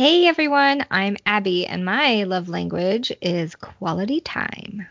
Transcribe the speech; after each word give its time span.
Hey 0.00 0.26
everyone, 0.28 0.86
I'm 0.90 1.18
Abby, 1.26 1.66
and 1.66 1.84
my 1.84 2.22
love 2.22 2.48
language 2.48 3.12
is 3.20 3.54
quality 3.54 4.22
time. 4.22 4.86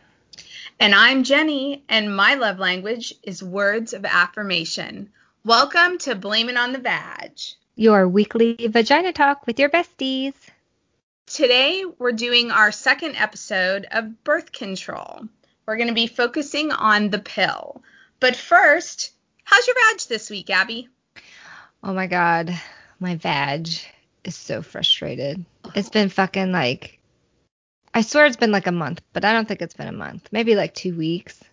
And 0.79 0.93
I'm 0.93 1.23
Jenny, 1.23 1.83
and 1.89 2.15
my 2.15 2.35
love 2.35 2.59
language 2.59 3.15
is 3.23 3.41
words 3.41 3.93
of 3.93 4.05
affirmation. 4.05 5.09
Welcome 5.43 5.97
to 5.97 6.13
Blaming 6.13 6.57
on 6.57 6.73
the 6.73 6.77
Vag. 6.77 7.31
Your 7.75 8.07
weekly 8.07 8.55
vagina 8.67 9.11
talk 9.11 9.47
with 9.47 9.57
your 9.59 9.71
besties. 9.71 10.35
Today, 11.25 11.85
we're 11.97 12.11
doing 12.11 12.51
our 12.51 12.71
second 12.71 13.15
episode 13.15 13.87
of 13.89 14.23
birth 14.23 14.51
control. 14.51 15.21
We're 15.65 15.77
going 15.77 15.87
to 15.87 15.95
be 15.95 16.05
focusing 16.05 16.71
on 16.71 17.09
the 17.09 17.17
pill. 17.17 17.81
But 18.19 18.35
first, 18.35 19.11
how's 19.43 19.65
your 19.65 19.75
vag 19.75 20.01
this 20.01 20.29
week, 20.29 20.51
Abby? 20.51 20.87
Oh 21.83 21.93
my 21.93 22.05
god, 22.05 22.53
my 22.99 23.15
vag 23.15 23.69
is 24.23 24.35
so 24.35 24.61
frustrated. 24.61 25.45
It's 25.75 25.89
oh. 25.89 25.91
been 25.91 26.09
fucking 26.09 26.51
like 26.51 26.99
I 27.93 28.01
swear 28.01 28.25
it's 28.25 28.37
been 28.37 28.51
like 28.51 28.67
a 28.67 28.71
month, 28.71 29.01
but 29.13 29.25
I 29.25 29.33
don't 29.33 29.47
think 29.47 29.61
it's 29.61 29.73
been 29.73 29.87
a 29.87 29.91
month. 29.91 30.29
Maybe 30.31 30.55
like 30.55 30.75
2 30.75 30.95
weeks 30.95 31.43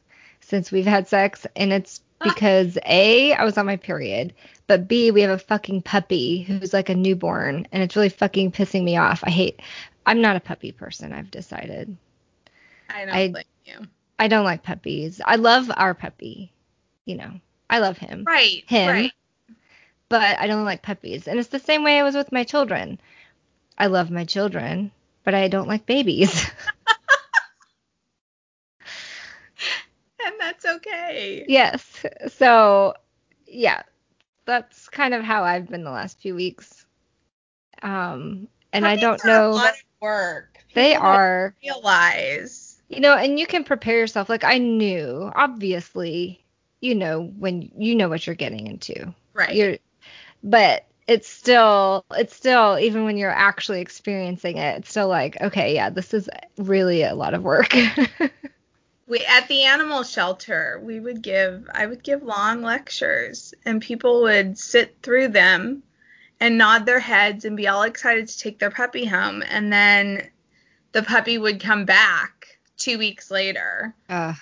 since 0.40 0.70
we've 0.70 0.86
had 0.86 1.08
sex 1.08 1.46
and 1.56 1.72
it's 1.72 2.02
ah. 2.20 2.24
because 2.24 2.78
A, 2.84 3.32
I 3.32 3.44
was 3.44 3.56
on 3.56 3.66
my 3.66 3.76
period, 3.76 4.34
but 4.66 4.86
B, 4.86 5.10
we 5.10 5.22
have 5.22 5.30
a 5.30 5.38
fucking 5.38 5.82
puppy 5.82 6.42
who's 6.42 6.72
like 6.72 6.88
a 6.88 6.94
newborn 6.94 7.66
and 7.72 7.82
it's 7.82 7.96
really 7.96 8.10
fucking 8.10 8.52
pissing 8.52 8.84
me 8.84 8.96
off. 8.96 9.24
I 9.24 9.30
hate 9.30 9.60
I'm 10.04 10.20
not 10.20 10.36
a 10.36 10.40
puppy 10.40 10.72
person, 10.72 11.12
I've 11.12 11.30
decided. 11.30 11.96
I 12.88 13.04
don't 13.04 13.14
I, 13.14 13.28
blame 13.28 13.44
you. 13.64 13.86
I 14.18 14.28
don't 14.28 14.44
like 14.44 14.62
puppies. 14.62 15.20
I 15.24 15.36
love 15.36 15.70
our 15.74 15.94
puppy. 15.94 16.52
You 17.06 17.16
know, 17.16 17.32
I 17.68 17.80
love 17.80 17.98
him. 17.98 18.24
Right. 18.24 18.62
Him. 18.66 18.88
Right 18.88 19.12
but 20.08 20.38
I 20.38 20.46
don't 20.46 20.64
like 20.64 20.82
puppies. 20.82 21.28
And 21.28 21.38
it's 21.38 21.48
the 21.48 21.58
same 21.58 21.84
way 21.84 21.98
I 21.98 22.02
was 22.02 22.14
with 22.14 22.32
my 22.32 22.44
children. 22.44 23.00
I 23.78 23.86
love 23.86 24.10
my 24.10 24.24
children, 24.24 24.90
but 25.24 25.34
I 25.34 25.48
don't 25.48 25.68
like 25.68 25.86
babies. 25.86 26.46
and 30.24 30.34
that's 30.38 30.64
okay. 30.64 31.44
Yes. 31.48 32.04
So, 32.28 32.94
yeah, 33.46 33.82
that's 34.44 34.88
kind 34.88 35.14
of 35.14 35.22
how 35.22 35.44
I've 35.44 35.68
been 35.68 35.84
the 35.84 35.90
last 35.90 36.20
few 36.20 36.34
weeks. 36.34 36.86
Um, 37.82 38.48
and 38.72 38.84
Puppies 38.84 38.98
I 38.98 39.00
don't 39.00 39.24
know. 39.24 39.50
A 39.50 39.52
lot 39.52 39.72
of 39.72 39.82
work. 40.00 40.64
People 40.68 40.82
they 40.82 40.94
are. 40.94 41.54
Realize. 41.62 42.80
You 42.88 43.00
know, 43.00 43.14
and 43.14 43.38
you 43.38 43.46
can 43.46 43.64
prepare 43.64 43.98
yourself. 43.98 44.28
Like 44.28 44.44
I 44.44 44.58
knew, 44.58 45.30
obviously, 45.34 46.44
you 46.80 46.94
know 46.94 47.22
when 47.22 47.70
you 47.76 47.94
know 47.96 48.08
what 48.08 48.26
you're 48.26 48.36
getting 48.36 48.66
into. 48.66 49.12
Right. 49.34 49.54
You're 49.54 49.78
but 50.46 50.86
it's 51.06 51.28
still 51.28 52.04
it's 52.16 52.34
still 52.34 52.78
even 52.78 53.04
when 53.04 53.18
you're 53.18 53.30
actually 53.30 53.80
experiencing 53.80 54.56
it 54.56 54.78
it's 54.78 54.90
still 54.90 55.08
like 55.08 55.40
okay 55.42 55.74
yeah 55.74 55.90
this 55.90 56.14
is 56.14 56.30
really 56.56 57.02
a 57.02 57.14
lot 57.14 57.34
of 57.34 57.42
work 57.42 57.74
we 59.08 59.24
at 59.26 59.46
the 59.48 59.64
animal 59.64 60.02
shelter 60.02 60.80
we 60.82 60.98
would 60.98 61.20
give 61.20 61.68
i 61.74 61.84
would 61.84 62.02
give 62.02 62.22
long 62.22 62.62
lectures 62.62 63.52
and 63.64 63.82
people 63.82 64.22
would 64.22 64.56
sit 64.56 64.96
through 65.02 65.28
them 65.28 65.82
and 66.40 66.56
nod 66.56 66.86
their 66.86 67.00
heads 67.00 67.44
and 67.44 67.56
be 67.56 67.68
all 67.68 67.82
excited 67.82 68.28
to 68.28 68.38
take 68.38 68.58
their 68.58 68.70
puppy 68.70 69.04
home 69.04 69.42
and 69.48 69.72
then 69.72 70.28
the 70.92 71.02
puppy 71.02 71.38
would 71.38 71.60
come 71.60 71.84
back 71.84 72.58
two 72.78 72.98
weeks 72.98 73.30
later 73.30 73.94
uh. 74.08 74.34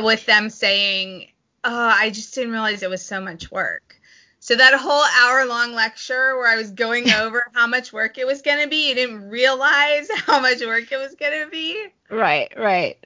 with 0.00 0.24
them 0.26 0.50
saying 0.50 1.28
oh 1.64 1.92
i 1.94 2.10
just 2.10 2.34
didn't 2.34 2.52
realize 2.52 2.82
it 2.82 2.90
was 2.90 3.02
so 3.02 3.20
much 3.20 3.50
work 3.50 3.97
so 4.48 4.56
that 4.56 4.72
whole 4.72 5.04
hour 5.20 5.44
long 5.44 5.74
lecture 5.74 6.34
where 6.38 6.48
I 6.48 6.56
was 6.56 6.70
going 6.70 7.10
over 7.12 7.44
how 7.52 7.66
much 7.66 7.92
work 7.92 8.16
it 8.16 8.26
was 8.26 8.40
going 8.40 8.62
to 8.62 8.66
be, 8.66 8.88
you 8.88 8.94
didn't 8.94 9.28
realize 9.28 10.08
how 10.16 10.40
much 10.40 10.62
work 10.62 10.90
it 10.90 10.96
was 10.96 11.14
going 11.16 11.44
to 11.44 11.50
be. 11.50 11.88
Right, 12.08 12.50
right. 12.56 12.96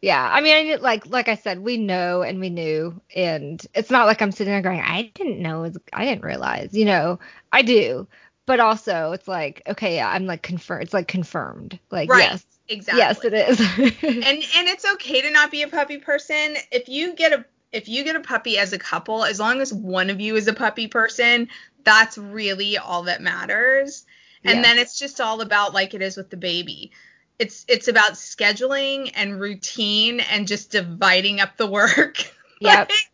Yeah. 0.00 0.26
I 0.26 0.40
mean, 0.40 0.72
I 0.72 0.76
like 0.76 1.04
like 1.04 1.28
I 1.28 1.34
said, 1.34 1.60
we 1.60 1.76
know 1.76 2.22
and 2.22 2.40
we 2.40 2.48
knew 2.48 2.98
and 3.14 3.62
it's 3.74 3.90
not 3.90 4.06
like 4.06 4.22
I'm 4.22 4.32
sitting 4.32 4.54
there 4.54 4.62
going, 4.62 4.80
I 4.80 5.12
didn't 5.14 5.42
know, 5.42 5.70
I 5.92 6.06
didn't 6.06 6.24
realize, 6.24 6.72
you 6.72 6.86
know. 6.86 7.18
I 7.52 7.60
do. 7.60 8.08
But 8.46 8.58
also, 8.58 9.12
it's 9.12 9.28
like, 9.28 9.60
okay, 9.68 9.96
yeah, 9.96 10.08
I'm 10.08 10.24
like 10.24 10.40
confirmed. 10.40 10.84
It's 10.84 10.94
like 10.94 11.08
confirmed. 11.08 11.78
Like, 11.90 12.08
right. 12.08 12.30
yes. 12.30 12.46
Exactly. 12.68 13.00
Yes, 13.00 13.24
it 13.24 13.34
is. 13.34 13.60
and 14.02 14.24
and 14.24 14.68
it's 14.68 14.90
okay 14.94 15.20
to 15.20 15.30
not 15.30 15.50
be 15.50 15.60
a 15.60 15.68
puppy 15.68 15.98
person. 15.98 16.56
If 16.72 16.88
you 16.88 17.14
get 17.14 17.34
a 17.34 17.44
if 17.72 17.88
you 17.88 18.04
get 18.04 18.16
a 18.16 18.20
puppy 18.20 18.58
as 18.58 18.72
a 18.72 18.78
couple, 18.78 19.24
as 19.24 19.38
long 19.38 19.60
as 19.60 19.72
one 19.72 20.10
of 20.10 20.20
you 20.20 20.36
is 20.36 20.48
a 20.48 20.52
puppy 20.52 20.88
person, 20.88 21.48
that's 21.84 22.18
really 22.18 22.78
all 22.78 23.04
that 23.04 23.22
matters. 23.22 24.04
And 24.44 24.56
yeah. 24.56 24.62
then 24.62 24.78
it's 24.78 24.98
just 24.98 25.20
all 25.20 25.40
about 25.40 25.74
like 25.74 25.94
it 25.94 26.02
is 26.02 26.16
with 26.16 26.30
the 26.30 26.36
baby. 26.36 26.92
It's 27.38 27.64
it's 27.68 27.88
about 27.88 28.12
scheduling 28.12 29.12
and 29.14 29.40
routine 29.40 30.20
and 30.20 30.46
just 30.46 30.70
dividing 30.70 31.40
up 31.40 31.56
the 31.56 31.66
work. 31.66 32.16
Yep. 32.62 32.90
like, 32.90 33.10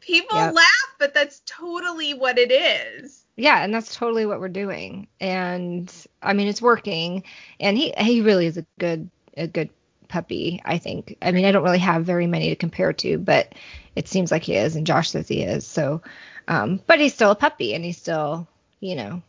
people 0.00 0.36
yep. 0.36 0.54
laugh, 0.54 0.94
but 0.98 1.14
that's 1.14 1.40
totally 1.46 2.14
what 2.14 2.36
it 2.36 2.50
is. 2.50 3.24
Yeah, 3.36 3.62
and 3.62 3.72
that's 3.72 3.94
totally 3.94 4.26
what 4.26 4.40
we're 4.40 4.48
doing. 4.48 5.06
And 5.20 5.88
I 6.20 6.32
mean, 6.32 6.48
it's 6.48 6.60
working. 6.60 7.22
And 7.60 7.78
he 7.78 7.94
he 7.96 8.20
really 8.20 8.46
is 8.46 8.56
a 8.56 8.66
good 8.80 9.08
a 9.36 9.46
good 9.46 9.70
puppy, 10.08 10.60
I 10.64 10.78
think. 10.78 11.16
I 11.22 11.32
mean, 11.32 11.44
I 11.44 11.52
don't 11.52 11.64
really 11.64 11.78
have 11.78 12.04
very 12.04 12.26
many 12.26 12.50
to 12.50 12.56
compare 12.56 12.92
to, 12.94 13.18
but 13.18 13.54
it 13.94 14.08
seems 14.08 14.30
like 14.30 14.42
he 14.42 14.56
is, 14.56 14.76
and 14.76 14.86
Josh 14.86 15.10
says 15.10 15.28
he 15.28 15.42
is. 15.42 15.66
So, 15.66 16.02
um, 16.46 16.80
but 16.86 17.00
he's 17.00 17.14
still 17.14 17.30
a 17.30 17.36
puppy, 17.36 17.74
and 17.74 17.84
he's 17.84 17.98
still, 17.98 18.48
you 18.80 18.96
know, 18.96 19.22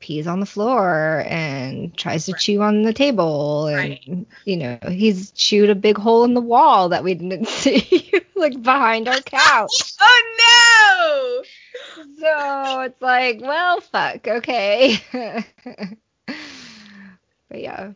pees 0.00 0.26
on 0.26 0.40
the 0.40 0.46
floor 0.46 1.24
and 1.26 1.96
tries 1.96 2.26
to 2.26 2.32
right. 2.32 2.40
chew 2.40 2.62
on 2.62 2.82
the 2.82 2.92
table, 2.92 3.66
and 3.66 3.78
right. 3.78 4.26
you 4.44 4.56
know, 4.56 4.78
he's 4.88 5.30
chewed 5.32 5.70
a 5.70 5.74
big 5.74 5.96
hole 5.96 6.24
in 6.24 6.34
the 6.34 6.40
wall 6.40 6.88
that 6.88 7.04
we 7.04 7.14
didn't 7.14 7.48
see, 7.48 8.12
like 8.34 8.60
behind 8.62 9.08
our 9.08 9.20
couch. 9.20 9.94
oh 10.00 11.44
no! 11.44 11.44
So 12.18 12.80
it's 12.82 13.00
like, 13.00 13.40
well, 13.40 13.80
fuck, 13.80 14.26
okay. 14.26 14.98
but 17.48 17.60
yeah. 17.60 17.92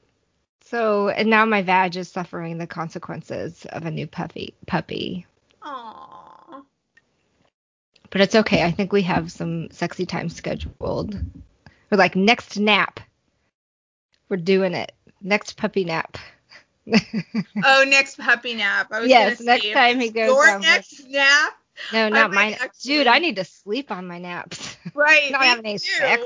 So 0.64 1.08
and 1.10 1.28
now 1.28 1.44
my 1.44 1.62
vag 1.62 1.96
is 1.96 2.08
suffering 2.08 2.58
the 2.58 2.66
consequences 2.66 3.66
of 3.70 3.84
a 3.84 3.90
new 3.90 4.06
puppy 4.06 4.54
puppy. 4.66 5.26
Aww. 5.62 6.64
But 8.10 8.20
it's 8.22 8.34
okay. 8.34 8.62
I 8.62 8.70
think 8.70 8.92
we 8.92 9.02
have 9.02 9.30
some 9.30 9.70
sexy 9.70 10.06
time 10.06 10.28
scheduled. 10.28 11.18
We're 11.90 11.98
like 11.98 12.16
next 12.16 12.58
nap. 12.58 13.00
We're 14.28 14.38
doing 14.38 14.72
it. 14.74 14.92
Next 15.20 15.56
puppy 15.56 15.84
nap. 15.84 16.16
oh, 17.64 17.84
next 17.86 18.18
puppy 18.18 18.54
nap. 18.54 18.88
I 18.90 19.00
was 19.00 19.08
yes, 19.08 19.40
next 19.40 19.70
time 19.72 20.00
he 20.00 20.10
goes. 20.10 20.28
Your 20.28 20.58
next 20.60 21.02
with... 21.02 21.12
nap. 21.12 21.52
No, 21.92 22.08
not 22.08 22.32
mine. 22.32 22.56
Actually... 22.58 22.96
Dude, 22.96 23.06
I 23.06 23.18
need 23.18 23.36
to 23.36 23.44
sleep 23.44 23.90
on 23.90 24.06
my 24.06 24.18
naps. 24.18 24.76
Right. 24.94 25.32
not 25.32 25.42
having 25.42 25.66
any 25.66 25.78
sex. 25.78 26.22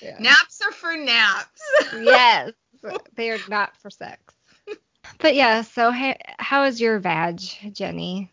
Yeah. 0.00 0.16
Naps 0.20 0.60
are 0.60 0.70
for 0.70 0.96
naps. 0.96 1.60
yes 1.94 2.52
they 3.14 3.30
are 3.30 3.38
not 3.48 3.76
for 3.76 3.90
sex. 3.90 4.34
But 5.18 5.34
yeah, 5.34 5.62
so 5.62 5.92
how 6.38 6.64
is 6.64 6.80
your 6.80 6.98
vag, 6.98 7.40
Jenny? 7.72 8.30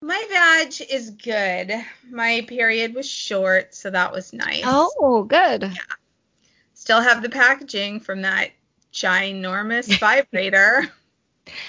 My 0.00 0.24
vag 0.30 0.74
is 0.90 1.10
good. 1.10 1.72
My 2.08 2.44
period 2.46 2.94
was 2.94 3.08
short, 3.08 3.74
so 3.74 3.90
that 3.90 4.12
was 4.12 4.32
nice. 4.32 4.62
Oh, 4.64 5.24
good. 5.24 5.62
Yeah. 5.62 5.94
Still 6.74 7.00
have 7.00 7.22
the 7.22 7.28
packaging 7.28 8.00
from 8.00 8.22
that 8.22 8.50
ginormous 8.92 9.98
vibrator. 10.00 10.88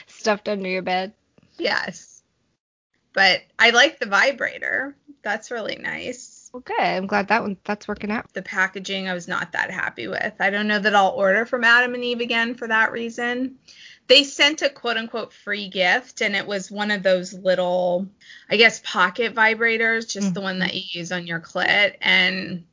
Stuffed 0.08 0.50
under 0.50 0.70
your 0.70 0.82
bed. 0.82 1.14
Yes. 1.58 2.22
But 3.14 3.42
I 3.58 3.72
like 3.72 4.00
the 4.00 4.06
vibrator. 4.06 4.96
That's 5.24 5.50
really 5.50 5.78
nice. 5.78 6.37
Well, 6.54 6.62
good. 6.62 6.80
I'm 6.80 7.08
glad 7.08 7.28
that 7.28 7.42
one 7.42 7.58
that's 7.64 7.88
working 7.88 8.12
out. 8.12 8.32
The 8.34 8.42
packaging 8.42 9.08
I 9.08 9.14
was 9.14 9.28
not 9.28 9.52
that 9.52 9.72
happy 9.72 10.08
with. 10.08 10.34
I 10.40 10.50
don't 10.50 10.68
know 10.68 10.80
that 10.80 10.96
I'll 10.96 11.12
order 11.12 11.46
from 11.46 11.64
Adam 11.64 11.94
and 11.94 12.04
Eve 12.04 12.22
again 12.22 12.56
for 12.56 12.68
that 12.68 12.92
reason. 12.92 13.58
They 14.08 14.24
sent 14.24 14.62
a 14.62 14.70
quote 14.70 14.98
unquote 14.98 15.34
free 15.34 15.70
gift 15.70 16.22
and 16.22 16.36
it 16.36 16.48
was 16.48 16.72
one 16.72 16.92
of 16.92 17.04
those 17.04 17.34
little 17.34 18.08
I 18.50 18.58
guess 18.58 18.82
pocket 18.84 19.36
vibrators, 19.36 20.10
just 20.10 20.28
mm-hmm. 20.28 20.34
the 20.34 20.42
one 20.42 20.60
that 20.60 20.74
you 20.74 20.82
use 21.00 21.12
on 21.12 21.28
your 21.28 21.42
clit 21.42 21.96
and 22.02 22.66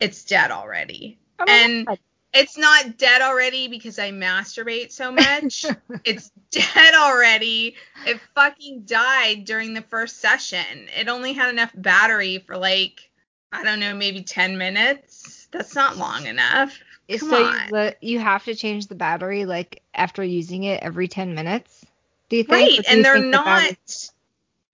it's 0.00 0.24
dead 0.24 0.50
already. 0.50 1.18
Oh 1.38 1.44
and 1.46 1.86
God 1.86 1.98
it's 2.34 2.56
not 2.56 2.96
dead 2.98 3.22
already 3.22 3.68
because 3.68 3.98
I 3.98 4.10
masturbate 4.10 4.92
so 4.92 5.12
much. 5.12 5.66
it's 6.04 6.30
dead 6.50 6.94
already. 6.94 7.76
It 8.06 8.20
fucking 8.34 8.82
died 8.82 9.44
during 9.44 9.74
the 9.74 9.82
first 9.82 10.20
session. 10.20 10.88
It 10.98 11.08
only 11.08 11.32
had 11.32 11.50
enough 11.50 11.72
battery 11.74 12.38
for 12.38 12.56
like 12.56 13.08
I 13.52 13.64
don't 13.64 13.80
know, 13.80 13.94
maybe 13.94 14.22
10 14.22 14.56
minutes. 14.56 15.48
That's 15.52 15.74
not 15.74 15.98
long 15.98 16.26
enough. 16.26 16.78
Come 17.18 17.28
so 17.30 17.44
on. 17.44 17.68
You, 17.70 17.92
you 18.00 18.18
have 18.18 18.44
to 18.44 18.54
change 18.54 18.86
the 18.86 18.94
battery 18.94 19.44
like 19.44 19.82
after 19.94 20.24
using 20.24 20.64
it 20.64 20.82
every 20.82 21.08
10 21.08 21.34
minutes. 21.34 21.84
Do 22.30 22.36
you 22.36 22.44
think? 22.44 22.78
Right, 22.78 22.86
and 22.88 23.04
they're 23.04 23.22
not 23.22 23.62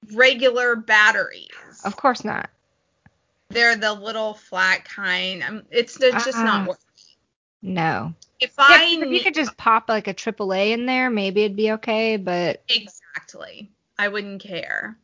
the 0.07 0.17
regular 0.17 0.77
batteries. 0.77 1.49
Of 1.85 1.97
course 1.97 2.25
not. 2.25 2.51
They're 3.49 3.75
the 3.77 3.95
little 3.95 4.35
flat 4.35 4.85
kind. 4.85 5.43
Um, 5.43 5.63
it's 5.71 5.99
just 5.99 6.39
Ah. 6.39 6.45
not 6.45 6.69
worth. 6.69 6.85
No. 7.63 8.15
If 8.41 8.55
Yeah, 8.59 8.77
I 8.77 8.85
if 9.03 9.11
you 9.11 9.21
could 9.21 9.35
just 9.35 9.57
pop 9.57 9.89
like 9.89 10.09
a 10.09 10.15
AAA 10.15 10.73
in 10.73 10.87
there, 10.87 11.11
maybe 11.11 11.43
it'd 11.43 11.57
be 11.57 11.73
okay. 11.73 12.17
But 12.17 12.63
Exactly. 12.69 13.71
I 13.99 14.09
wouldn't 14.09 14.43
care. 14.43 14.97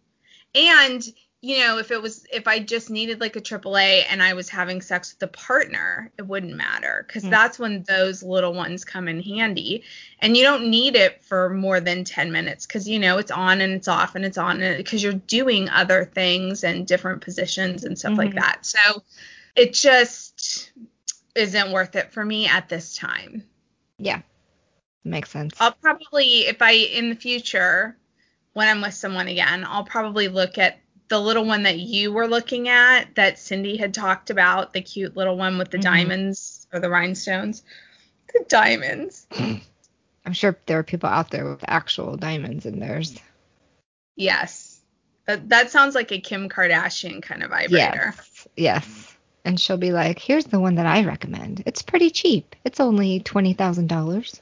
And 0.54 1.04
you 1.40 1.58
know, 1.58 1.76
if 1.78 1.90
it 1.90 2.00
was 2.00 2.26
if 2.32 2.48
I 2.48 2.58
just 2.58 2.88
needed 2.88 3.20
like 3.20 3.36
a 3.36 3.40
AAA 3.40 4.04
and 4.08 4.22
I 4.22 4.32
was 4.32 4.48
having 4.48 4.80
sex 4.80 5.14
with 5.14 5.28
a 5.28 5.32
partner, 5.32 6.10
it 6.16 6.22
wouldn't 6.22 6.54
matter 6.54 7.04
because 7.06 7.22
Hmm. 7.24 7.30
that's 7.30 7.58
when 7.58 7.82
those 7.82 8.22
little 8.22 8.54
ones 8.54 8.84
come 8.84 9.08
in 9.08 9.20
handy. 9.20 9.82
And 10.20 10.36
you 10.36 10.42
don't 10.42 10.70
need 10.70 10.96
it 10.96 11.22
for 11.22 11.50
more 11.50 11.80
than 11.80 12.04
10 12.04 12.32
minutes 12.32 12.66
because 12.66 12.88
you 12.88 12.98
know 12.98 13.18
it's 13.18 13.30
on 13.30 13.60
and 13.60 13.74
it's 13.74 13.88
off 13.88 14.14
and 14.14 14.24
it's 14.24 14.38
on 14.38 14.60
because 14.60 15.02
you're 15.02 15.12
doing 15.12 15.68
other 15.68 16.04
things 16.06 16.64
and 16.64 16.86
different 16.86 17.20
positions 17.20 17.84
and 17.84 17.98
stuff 17.98 18.16
like 18.16 18.30
Mhm. 18.30 18.34
that. 18.36 18.64
So 18.64 19.02
it 19.54 19.74
just 19.74 20.70
isn't 21.34 21.72
worth 21.72 21.96
it 21.96 22.12
for 22.12 22.24
me 22.24 22.46
at 22.46 22.68
this 22.68 22.96
time. 22.96 23.44
yeah, 23.98 24.22
makes 25.04 25.30
sense. 25.30 25.54
I'll 25.60 25.72
probably, 25.72 26.46
if 26.46 26.62
I 26.62 26.72
in 26.72 27.08
the 27.10 27.16
future, 27.16 27.96
when 28.52 28.68
I'm 28.68 28.80
with 28.80 28.94
someone 28.94 29.28
again, 29.28 29.64
I'll 29.66 29.84
probably 29.84 30.28
look 30.28 30.58
at 30.58 30.78
the 31.08 31.20
little 31.20 31.44
one 31.44 31.64
that 31.64 31.78
you 31.78 32.12
were 32.12 32.26
looking 32.26 32.68
at 32.68 33.14
that 33.16 33.38
Cindy 33.38 33.76
had 33.76 33.92
talked 33.92 34.30
about, 34.30 34.72
the 34.72 34.80
cute 34.80 35.16
little 35.16 35.36
one 35.36 35.58
with 35.58 35.70
the 35.70 35.78
Mhm. 35.78 35.82
diamonds 35.82 36.66
or 36.72 36.80
the 36.80 36.88
rhinestones. 36.88 37.62
The 38.32 38.44
diamonds. 38.48 39.26
I'm 40.26 40.32
sure 40.32 40.58
there 40.66 40.78
are 40.78 40.82
people 40.82 41.08
out 41.10 41.30
there 41.30 41.44
with 41.50 41.64
actual 41.68 42.16
diamonds 42.16 42.64
in 42.64 42.78
theirs. 42.80 43.18
Yes. 44.16 44.80
That, 45.26 45.48
that 45.50 45.70
sounds 45.70 45.94
like 45.94 46.10
a 46.12 46.18
Kim 46.20 46.48
Kardashian 46.48 47.22
kind 47.22 47.42
of 47.42 47.50
vibrator. 47.50 48.14
Yes. 48.16 48.48
Yes. 48.56 49.13
And 49.44 49.60
she'll 49.60 49.76
be 49.76 49.92
like, 49.92 50.18
here's 50.18 50.46
the 50.46 50.60
one 50.60 50.76
that 50.76 50.86
I 50.86 51.04
recommend. 51.04 51.62
It's 51.66 51.82
pretty 51.82 52.10
cheap. 52.10 52.56
It's 52.64 52.80
only 52.80 53.20
$20,000. 53.20 54.40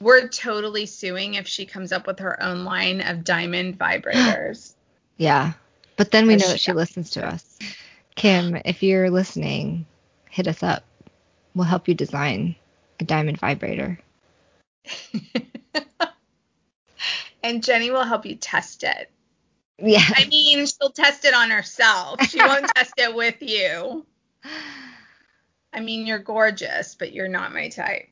We're 0.00 0.28
totally 0.28 0.86
suing 0.86 1.34
if 1.34 1.48
she 1.48 1.64
comes 1.64 1.92
up 1.92 2.06
with 2.06 2.18
her 2.18 2.42
own 2.42 2.64
line 2.64 3.00
of 3.00 3.24
diamond 3.24 3.78
vibrators. 3.78 4.74
Yeah. 5.16 5.52
But 5.96 6.10
then 6.10 6.26
we 6.26 6.34
know 6.34 6.44
she 6.44 6.50
that 6.50 6.60
she 6.60 6.72
listens 6.72 7.10
to 7.10 7.24
us. 7.24 7.56
Kim, 8.16 8.56
if 8.64 8.82
you're 8.82 9.10
listening, 9.10 9.86
hit 10.28 10.48
us 10.48 10.64
up. 10.64 10.82
We'll 11.54 11.66
help 11.66 11.86
you 11.86 11.94
design 11.94 12.56
a 12.98 13.04
diamond 13.04 13.38
vibrator. 13.38 14.00
and 17.44 17.62
Jenny 17.62 17.92
will 17.92 18.02
help 18.02 18.26
you 18.26 18.34
test 18.34 18.82
it. 18.82 19.08
Yeah. 19.78 20.04
I 20.14 20.26
mean, 20.28 20.66
she'll 20.66 20.90
test 20.90 21.24
it 21.24 21.34
on 21.34 21.50
herself. 21.50 22.22
She 22.28 22.38
won't 22.38 22.66
test 22.76 22.94
it 22.98 23.14
with 23.14 23.40
you. 23.40 24.06
I 25.72 25.80
mean, 25.80 26.06
you're 26.06 26.18
gorgeous, 26.18 26.94
but 26.94 27.12
you're 27.12 27.28
not 27.28 27.52
my 27.52 27.68
type. 27.68 28.08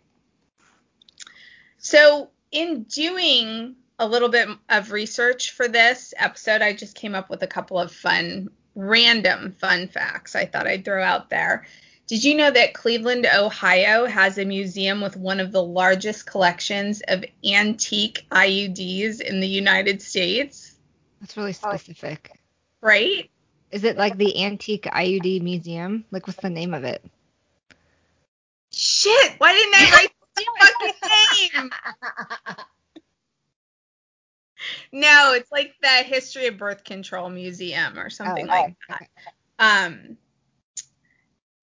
So, 1.79 2.31
in 2.51 2.83
doing 2.85 3.77
a 3.99 4.07
little 4.07 4.29
bit 4.29 4.49
of 4.69 4.93
research 4.93 5.53
for 5.53 5.69
this 5.69 6.13
episode, 6.17 6.63
I 6.63 6.73
just 6.73 6.97
came 6.97 7.15
up 7.15 7.31
with 7.31 7.43
a 7.43 7.47
couple 7.47 7.79
of 7.79 7.93
fun, 7.93 8.51
random 8.75 9.53
fun 9.53 9.89
facts 9.89 10.35
I 10.35 10.47
thought 10.47 10.67
I'd 10.67 10.85
throw 10.85 11.03
out 11.03 11.31
there. 11.31 11.67
Did 12.09 12.25
you 12.25 12.35
know 12.35 12.51
that 12.51 12.75
Cleveland, 12.75 13.27
Ohio 13.33 14.07
has 14.07 14.37
a 14.37 14.45
museum 14.45 15.01
with 15.01 15.17
one 15.17 15.41
of 15.41 15.53
the 15.53 15.63
largest 15.63 16.27
collections 16.27 17.01
of 17.07 17.25
antique 17.45 18.27
IUDs 18.31 19.21
in 19.21 19.41
the 19.41 19.49
United 19.49 20.03
States? 20.03 20.72
That's 21.23 21.37
really 21.37 21.53
specific. 21.53 22.33
Right? 22.81 23.31
Is 23.71 23.85
it 23.85 23.97
like 23.97 24.19
the 24.19 24.43
Antique 24.43 24.85
IUD 24.85 25.41
Museum? 25.41 26.05
Like, 26.11 26.27
what's 26.27 26.41
the 26.41 26.51
name 26.51 26.75
of 26.75 26.83
it? 26.83 27.03
Shit, 28.73 29.35
why 29.39 29.53
didn't 29.53 29.75
I 29.75 29.91
write 29.95 30.11
the 30.81 31.09
fucking 31.09 31.63
name? 31.63 31.71
No, 34.93 35.33
it's 35.35 35.51
like 35.53 35.75
the 35.81 35.89
History 35.89 36.49
of 36.49 36.59
Birth 36.59 36.83
Control 36.83 37.31
Museum 37.31 37.99
or 37.99 38.11
something 38.11 38.47
Oh, 38.47 38.49
like 38.49 38.77
that. 38.89 39.09
Um, 39.59 40.17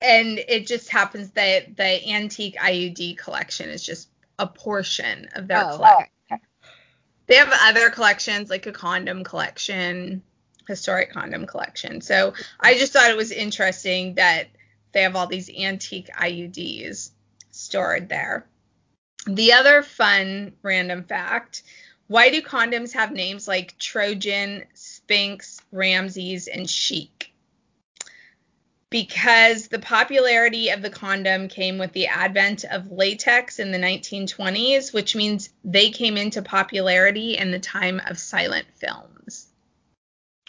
and 0.02 0.40
it 0.40 0.68
just 0.68 0.90
happens 0.90 1.32
that 1.32 1.76
the 1.76 2.10
antique 2.10 2.56
IUD 2.56 3.18
collection 3.18 3.70
is 3.70 3.84
just 3.84 4.10
a 4.38 4.48
portion 4.48 5.28
of 5.34 5.48
their 5.48 5.66
Oh, 5.66 5.76
collection. 5.76 6.08
They 7.30 7.36
have 7.36 7.54
other 7.54 7.92
collections 7.92 8.50
like 8.50 8.66
a 8.66 8.72
condom 8.72 9.24
collection, 9.24 10.24
historic 10.68 11.14
condom 11.14 11.46
collection. 11.46 12.02
So 12.02 12.34
I 12.60 12.74
just 12.74 12.92
thought 12.92 13.12
it 13.12 13.18
was 13.18 13.32
interesting 13.32 14.16
that 14.16 14.48
they 14.92 15.04
have 15.04 15.16
all 15.16 15.28
these 15.28 15.50
antique 15.50 16.10
IUDs 16.20 17.12
stored 17.52 18.10
there. 18.10 18.48
The 19.28 19.54
other 19.54 19.84
fun 19.84 20.54
random 20.64 21.04
fact 21.04 21.64
why 22.08 22.32
do 22.32 22.42
condoms 22.42 22.94
have 22.94 23.12
names 23.12 23.48
like 23.48 23.78
Trojan, 23.78 24.66
Sphinx, 24.74 25.62
Ramses, 25.72 26.48
and 26.48 26.68
Sheik? 26.68 27.29
Because 28.92 29.68
the 29.68 29.80
popularity 29.80 30.70
of 30.70 30.82
the 30.82 30.90
condom 30.90 31.48
came 31.48 31.78
with 31.78 31.92
the 31.94 32.08
advent 32.08 32.66
of 32.66 32.92
latex 32.92 33.60
in 33.60 33.72
the 33.72 33.78
1920s, 33.78 34.94
which 34.94 35.16
means 35.16 35.50
they 35.64 35.92
came 35.92 36.18
into 36.18 36.42
popularity 36.42 37.38
in 37.38 37.52
the 37.52 37.60
time 37.60 38.02
of 38.08 38.18
silent 38.18 38.66
films. 38.76 39.48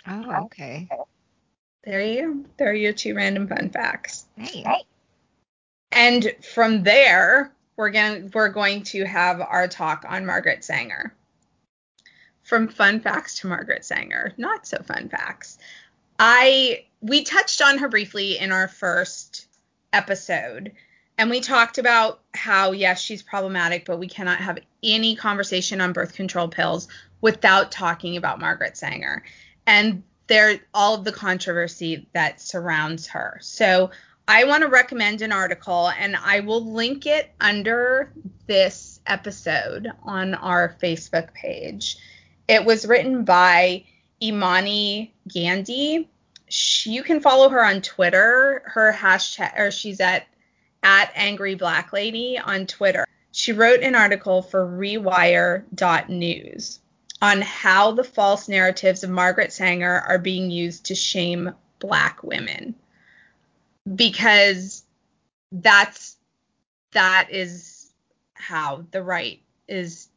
Oh, 0.07 0.45
okay. 0.45 0.89
There 1.85 2.01
you 2.01 2.35
go. 2.35 2.51
There 2.57 2.71
are 2.71 2.75
your 2.75 2.93
two 2.93 3.15
random 3.15 3.47
fun 3.47 3.71
facts. 3.71 4.27
Nice. 4.37 4.65
And 5.93 6.35
from 6.55 6.83
there, 6.83 7.53
we're 7.77 7.91
going 7.91 8.31
we're 8.35 8.51
going 8.51 8.83
to 8.85 9.05
have 9.05 9.41
our 9.41 9.67
talk 9.67 10.05
on 10.09 10.27
Margaret 10.27 10.65
Sanger. 10.65 11.15
From 12.43 12.69
fun 12.69 13.01
facts 13.01 13.39
to 13.41 13.47
Margaret 13.47 13.85
Sanger, 13.85 14.33
not 14.37 14.67
so 14.67 14.83
fun 14.83 15.09
facts. 15.09 15.59
I 16.22 16.84
we 17.00 17.25
touched 17.25 17.62
on 17.62 17.78
her 17.78 17.88
briefly 17.88 18.38
in 18.38 18.52
our 18.52 18.69
first 18.69 19.46
episode 19.90 20.72
and 21.17 21.31
we 21.31 21.41
talked 21.41 21.79
about 21.79 22.20
how 22.34 22.72
yes, 22.72 23.00
she's 23.00 23.22
problematic, 23.22 23.86
but 23.86 23.98
we 23.98 24.06
cannot 24.06 24.39
have 24.39 24.58
any 24.82 25.17
conversation 25.17 25.81
on 25.81 25.94
birth 25.94 26.12
control 26.12 26.48
pills 26.48 26.89
without 27.22 27.72
talking 27.72 28.19
about 28.19 28.39
Margaret 28.39 28.77
Sanger 28.77 29.24
and 29.67 30.03
there 30.27 30.60
all 30.74 30.94
of 30.94 31.05
the 31.05 31.12
controversy 31.12 32.06
that 32.12 32.41
surrounds 32.41 33.06
her. 33.08 33.39
So 33.41 33.91
I 34.29 34.44
want 34.44 34.62
to 34.62 34.69
recommend 34.69 35.22
an 35.22 35.32
article 35.32 35.89
and 35.89 36.17
I 36.17 36.41
will 36.41 36.70
link 36.70 37.06
it 37.06 37.31
under 37.41 38.12
this 38.46 39.00
episode 39.06 39.89
on 40.03 40.34
our 40.34 40.77
Facebook 40.82 41.32
page. 41.32 41.96
It 42.46 42.67
was 42.67 42.86
written 42.86 43.24
by 43.24 43.84
Imani 44.22 45.15
Gandy. 45.29 46.08
She, 46.48 46.91
you 46.91 47.03
can 47.03 47.20
follow 47.20 47.48
her 47.48 47.65
on 47.65 47.82
Twitter. 47.82 48.62
Her 48.65 48.93
hashtag, 48.93 49.58
or 49.58 49.70
she's 49.70 50.00
at 50.00 50.27
at 50.82 51.12
Angry 51.15 51.55
Black 51.55 51.93
Lady 51.93 52.39
on 52.39 52.67
Twitter. 52.67 53.06
She 53.32 53.53
wrote 53.53 53.81
an 53.81 53.94
article 53.94 54.43
for 54.43 54.67
Rewire.news 54.67 55.60
on 57.22 57.43
how 57.43 57.93
the 57.93 58.03
false 58.05 58.48
narratives 58.48 59.05
of 59.05 59.10
Margaret 59.10 59.53
Sanger 59.53 60.00
are 60.08 60.19
being 60.19 60.50
used 60.50 60.86
to 60.86 60.94
shame 60.94 61.53
black 61.79 62.22
women 62.22 62.74
because 63.94 64.84
that's 65.53 66.17
that 66.93 67.29
is 67.31 67.91
how 68.34 68.84
the 68.91 69.03
right 69.03 69.41
is 69.69 70.08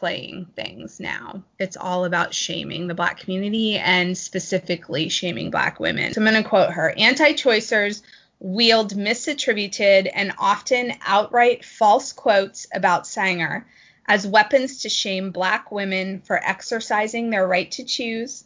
playing 0.00 0.46
things 0.56 0.98
now. 0.98 1.44
It's 1.58 1.76
all 1.76 2.06
about 2.06 2.34
shaming 2.34 2.88
the 2.88 2.94
black 2.94 3.20
community 3.20 3.76
and 3.76 4.16
specifically 4.16 5.10
shaming 5.10 5.50
black 5.50 5.78
women. 5.78 6.14
So 6.14 6.20
I'm 6.22 6.26
going 6.28 6.42
to 6.42 6.48
quote 6.48 6.72
her. 6.72 6.92
Anti-choicers 6.96 8.02
wield 8.40 8.94
misattributed 8.94 10.10
and 10.12 10.32
often 10.38 10.94
outright 11.02 11.64
false 11.64 12.12
quotes 12.12 12.66
about 12.74 13.06
Sanger 13.06 13.66
as 14.06 14.26
weapons 14.26 14.82
to 14.82 14.88
shame 14.88 15.30
black 15.30 15.70
women 15.70 16.22
for 16.22 16.42
exercising 16.42 17.28
their 17.28 17.46
right 17.46 17.70
to 17.72 17.84
choose 17.84 18.44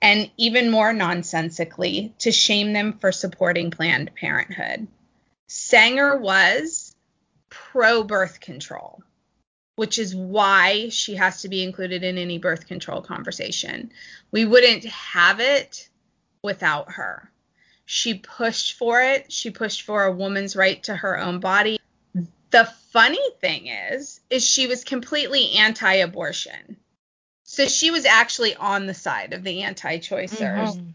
and 0.00 0.30
even 0.38 0.70
more 0.70 0.94
nonsensically 0.94 2.14
to 2.18 2.32
shame 2.32 2.72
them 2.72 2.98
for 2.98 3.12
supporting 3.12 3.70
Planned 3.70 4.14
Parenthood. 4.14 4.88
Sanger 5.46 6.16
was 6.16 6.96
pro 7.50 8.02
birth 8.02 8.40
control, 8.40 9.02
which 9.76 9.98
is 9.98 10.14
why 10.14 10.88
she 10.88 11.14
has 11.14 11.42
to 11.42 11.48
be 11.48 11.62
included 11.62 12.04
in 12.04 12.18
any 12.18 12.38
birth 12.38 12.66
control 12.66 13.00
conversation. 13.02 13.90
We 14.30 14.44
wouldn't 14.44 14.84
have 14.84 15.40
it 15.40 15.88
without 16.42 16.92
her. 16.92 17.30
She 17.84 18.14
pushed 18.14 18.74
for 18.74 19.02
it. 19.02 19.30
She 19.32 19.50
pushed 19.50 19.82
for 19.82 20.04
a 20.04 20.12
woman's 20.12 20.56
right 20.56 20.82
to 20.84 20.94
her 20.94 21.18
own 21.18 21.40
body. 21.40 21.78
The 22.50 22.72
funny 22.92 23.30
thing 23.40 23.66
is, 23.66 24.20
is 24.30 24.46
she 24.46 24.66
was 24.66 24.84
completely 24.84 25.56
anti-abortion. 25.56 26.76
So 27.42 27.66
she 27.66 27.90
was 27.90 28.06
actually 28.06 28.54
on 28.54 28.86
the 28.86 28.94
side 28.94 29.32
of 29.32 29.42
the 29.42 29.62
anti-choicers. 29.62 30.76
Mhm. 30.76 30.94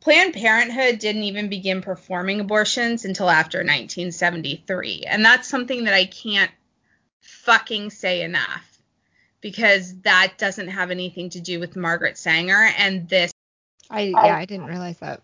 Planned 0.00 0.32
Parenthood 0.32 0.98
didn't 0.98 1.24
even 1.24 1.50
begin 1.50 1.82
performing 1.82 2.40
abortions 2.40 3.04
until 3.04 3.28
after 3.28 3.58
1973. 3.58 5.04
And 5.06 5.22
that's 5.24 5.46
something 5.46 5.84
that 5.84 5.94
I 5.94 6.06
can't 6.06 6.50
fucking 7.44 7.90
say 7.90 8.22
enough 8.22 8.66
because 9.40 10.00
that 10.00 10.34
doesn't 10.38 10.68
have 10.68 10.90
anything 10.90 11.30
to 11.30 11.40
do 11.40 11.58
with 11.58 11.76
Margaret 11.76 12.18
Sanger 12.18 12.70
and 12.78 13.08
this. 13.08 13.32
I 13.88 14.02
yeah, 14.02 14.36
I 14.36 14.44
didn't 14.44 14.66
realize 14.66 14.98
that. 14.98 15.22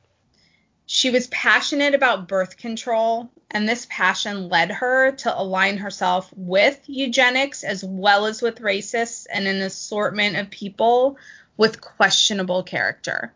She 0.87 1.11
was 1.11 1.27
passionate 1.29 1.95
about 1.95 2.29
birth 2.29 2.57
control, 2.57 3.29
and 3.51 3.69
this 3.69 3.87
passion 3.91 4.49
led 4.49 4.71
her 4.71 5.13
to 5.13 5.39
align 5.39 5.79
herself 5.79 6.33
with 6.37 6.81
eugenics 6.87 7.65
as 7.65 7.85
well 7.85 8.27
as 8.27 8.41
with 8.41 8.61
racists 8.61 9.27
and 9.31 9.47
an 9.47 9.63
assortment 9.63 10.37
of 10.37 10.51
people 10.51 11.19
with 11.57 11.81
questionable 11.81 12.63
character. 12.63 13.33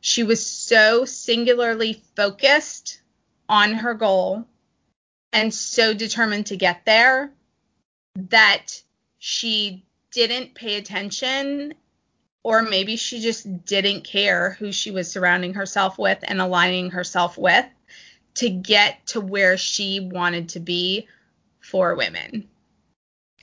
She 0.00 0.22
was 0.22 0.44
so 0.44 1.04
singularly 1.04 2.02
focused 2.14 3.00
on 3.48 3.72
her 3.72 3.94
goal 3.94 4.46
and 5.32 5.52
so 5.52 5.94
determined 5.94 6.46
to 6.46 6.56
get 6.56 6.84
there 6.84 7.32
that 8.14 8.82
she 9.18 9.84
didn't 10.10 10.54
pay 10.54 10.76
attention 10.76 11.74
or 12.42 12.62
maybe 12.62 12.96
she 12.96 13.20
just 13.20 13.64
didn't 13.64 14.04
care 14.04 14.56
who 14.58 14.72
she 14.72 14.90
was 14.90 15.10
surrounding 15.10 15.54
herself 15.54 15.98
with 15.98 16.18
and 16.22 16.40
aligning 16.40 16.90
herself 16.90 17.38
with 17.38 17.66
to 18.34 18.50
get 18.50 19.06
to 19.06 19.20
where 19.20 19.56
she 19.56 20.00
wanted 20.00 20.50
to 20.50 20.60
be 20.60 21.06
for 21.60 21.94
women. 21.94 22.48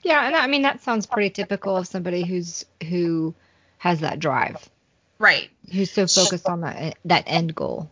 Yeah, 0.03 0.25
and 0.25 0.35
I 0.35 0.47
mean 0.47 0.63
that 0.63 0.81
sounds 0.81 1.05
pretty 1.05 1.29
typical 1.29 1.77
of 1.77 1.87
somebody 1.87 2.25
who's 2.25 2.65
who 2.87 3.35
has 3.77 4.01
that 4.01 4.19
drive. 4.19 4.69
Right. 5.17 5.49
Who's 5.71 5.91
so 5.91 6.07
focused 6.07 6.47
on 6.47 6.61
that 6.61 6.97
that 7.05 7.23
end 7.27 7.55
goal. 7.55 7.89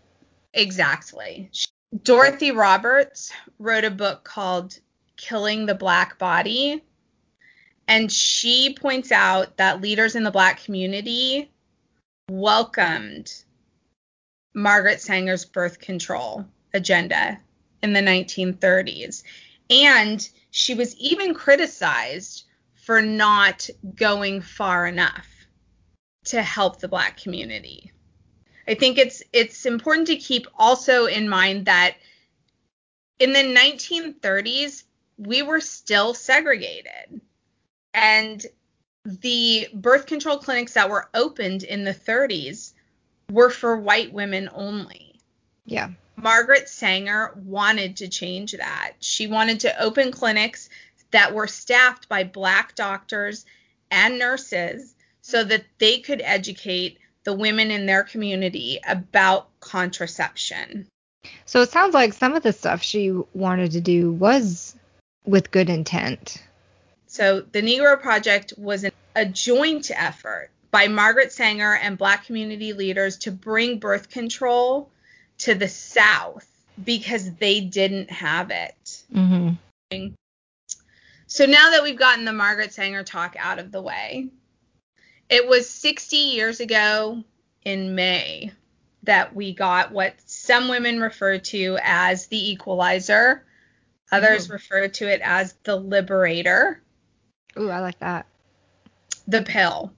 Exactly. 0.53 1.51
Dorothy 2.03 2.51
Roberts 2.51 3.31
wrote 3.59 3.85
a 3.85 3.91
book 3.91 4.23
called 4.23 4.79
Killing 5.17 5.65
the 5.65 5.75
Black 5.75 6.17
Body 6.17 6.81
and 7.87 8.11
she 8.11 8.73
points 8.73 9.11
out 9.11 9.57
that 9.57 9.81
leaders 9.81 10.15
in 10.15 10.23
the 10.23 10.31
black 10.31 10.63
community 10.63 11.49
welcomed 12.29 13.31
Margaret 14.53 14.99
Sanger's 14.99 15.45
birth 15.45 15.79
control 15.79 16.45
agenda 16.73 17.39
in 17.81 17.93
the 17.93 18.01
1930s. 18.01 19.23
And 19.69 20.27
she 20.51 20.73
was 20.73 20.95
even 20.97 21.33
criticized 21.33 22.43
for 22.75 23.01
not 23.01 23.69
going 23.95 24.41
far 24.41 24.87
enough 24.87 25.27
to 26.25 26.41
help 26.41 26.79
the 26.79 26.87
black 26.87 27.21
community. 27.21 27.91
I 28.67 28.73
think 28.73 28.97
it's 28.97 29.23
it's 29.31 29.65
important 29.65 30.07
to 30.07 30.17
keep 30.17 30.47
also 30.57 31.05
in 31.05 31.29
mind 31.29 31.67
that 31.67 31.95
in 33.19 33.31
the 33.31 33.39
1930s 33.39 34.83
we 35.17 35.41
were 35.41 35.61
still 35.61 36.13
segregated 36.13 37.21
and 37.93 38.45
the 39.05 39.67
birth 39.73 40.05
control 40.05 40.37
clinics 40.37 40.73
that 40.73 40.89
were 40.89 41.09
opened 41.13 41.63
in 41.63 41.83
the 41.83 41.93
30s 41.93 42.73
were 43.31 43.49
for 43.49 43.77
white 43.77 44.13
women 44.13 44.49
only. 44.53 45.19
Yeah. 45.65 45.89
Margaret 46.15 46.67
Sanger 46.67 47.33
wanted 47.35 47.97
to 47.97 48.07
change 48.07 48.53
that. 48.53 48.93
She 48.99 49.27
wanted 49.27 49.61
to 49.61 49.81
open 49.81 50.11
clinics 50.11 50.69
that 51.11 51.33
were 51.33 51.47
staffed 51.47 52.09
by 52.09 52.23
black 52.23 52.75
doctors 52.75 53.45
and 53.91 54.19
nurses 54.19 54.95
so 55.21 55.43
that 55.43 55.63
they 55.77 55.99
could 55.99 56.21
educate 56.21 56.99
the 57.23 57.33
women 57.33 57.71
in 57.71 57.85
their 57.85 58.03
community 58.03 58.79
about 58.87 59.47
contraception. 59.59 60.87
So 61.45 61.61
it 61.61 61.71
sounds 61.71 61.93
like 61.93 62.13
some 62.13 62.35
of 62.35 62.43
the 62.43 62.53
stuff 62.53 62.81
she 62.81 63.11
wanted 63.33 63.71
to 63.71 63.81
do 63.81 64.11
was 64.11 64.75
with 65.27 65.51
good 65.51 65.69
intent. 65.69 66.41
So 67.07 67.41
the 67.41 67.61
Negro 67.61 67.99
Project 68.01 68.53
was 68.57 68.83
an, 68.83 68.91
a 69.15 69.25
joint 69.25 69.91
effort 69.93 70.49
by 70.71 70.87
Margaret 70.87 71.31
Sanger 71.31 71.75
and 71.75 71.97
Black 71.97 72.25
community 72.25 72.73
leaders 72.73 73.17
to 73.19 73.31
bring 73.31 73.79
birth 73.79 74.09
control 74.09 74.89
to 75.39 75.53
the 75.53 75.67
South 75.67 76.47
because 76.83 77.33
they 77.35 77.61
didn't 77.61 78.11
have 78.11 78.51
it. 78.51 79.03
Mm-hmm. 79.13 80.07
So 81.27 81.45
now 81.45 81.71
that 81.71 81.83
we've 81.83 81.97
gotten 81.97 82.25
the 82.25 82.33
Margaret 82.33 82.73
Sanger 82.73 83.03
talk 83.03 83.35
out 83.37 83.59
of 83.59 83.71
the 83.71 83.81
way, 83.81 84.27
it 85.29 85.47
was 85.47 85.69
60 85.69 86.15
years 86.15 86.59
ago 86.59 87.23
in 87.63 87.95
May 87.95 88.51
that 89.03 89.35
we 89.35 89.53
got 89.53 89.91
what 89.91 90.15
some 90.25 90.67
women 90.67 90.99
refer 90.99 91.37
to 91.37 91.77
as 91.81 92.27
the 92.27 92.51
equalizer, 92.51 93.45
others 94.11 94.45
mm-hmm. 94.45 94.53
refer 94.53 94.87
to 94.87 95.11
it 95.11 95.21
as 95.23 95.53
the 95.63 95.75
liberator. 95.75 96.81
Ooh, 97.57 97.69
I 97.69 97.79
like 97.79 97.99
that. 97.99 98.27
The 99.27 99.41
pill. 99.41 99.93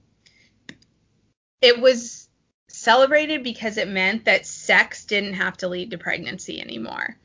It 1.60 1.80
was 1.80 2.28
celebrated 2.68 3.42
because 3.44 3.76
it 3.76 3.88
meant 3.88 4.24
that 4.24 4.46
sex 4.46 5.04
didn't 5.04 5.34
have 5.34 5.56
to 5.58 5.68
lead 5.68 5.90
to 5.90 5.98
pregnancy 5.98 6.60
anymore, 6.60 7.16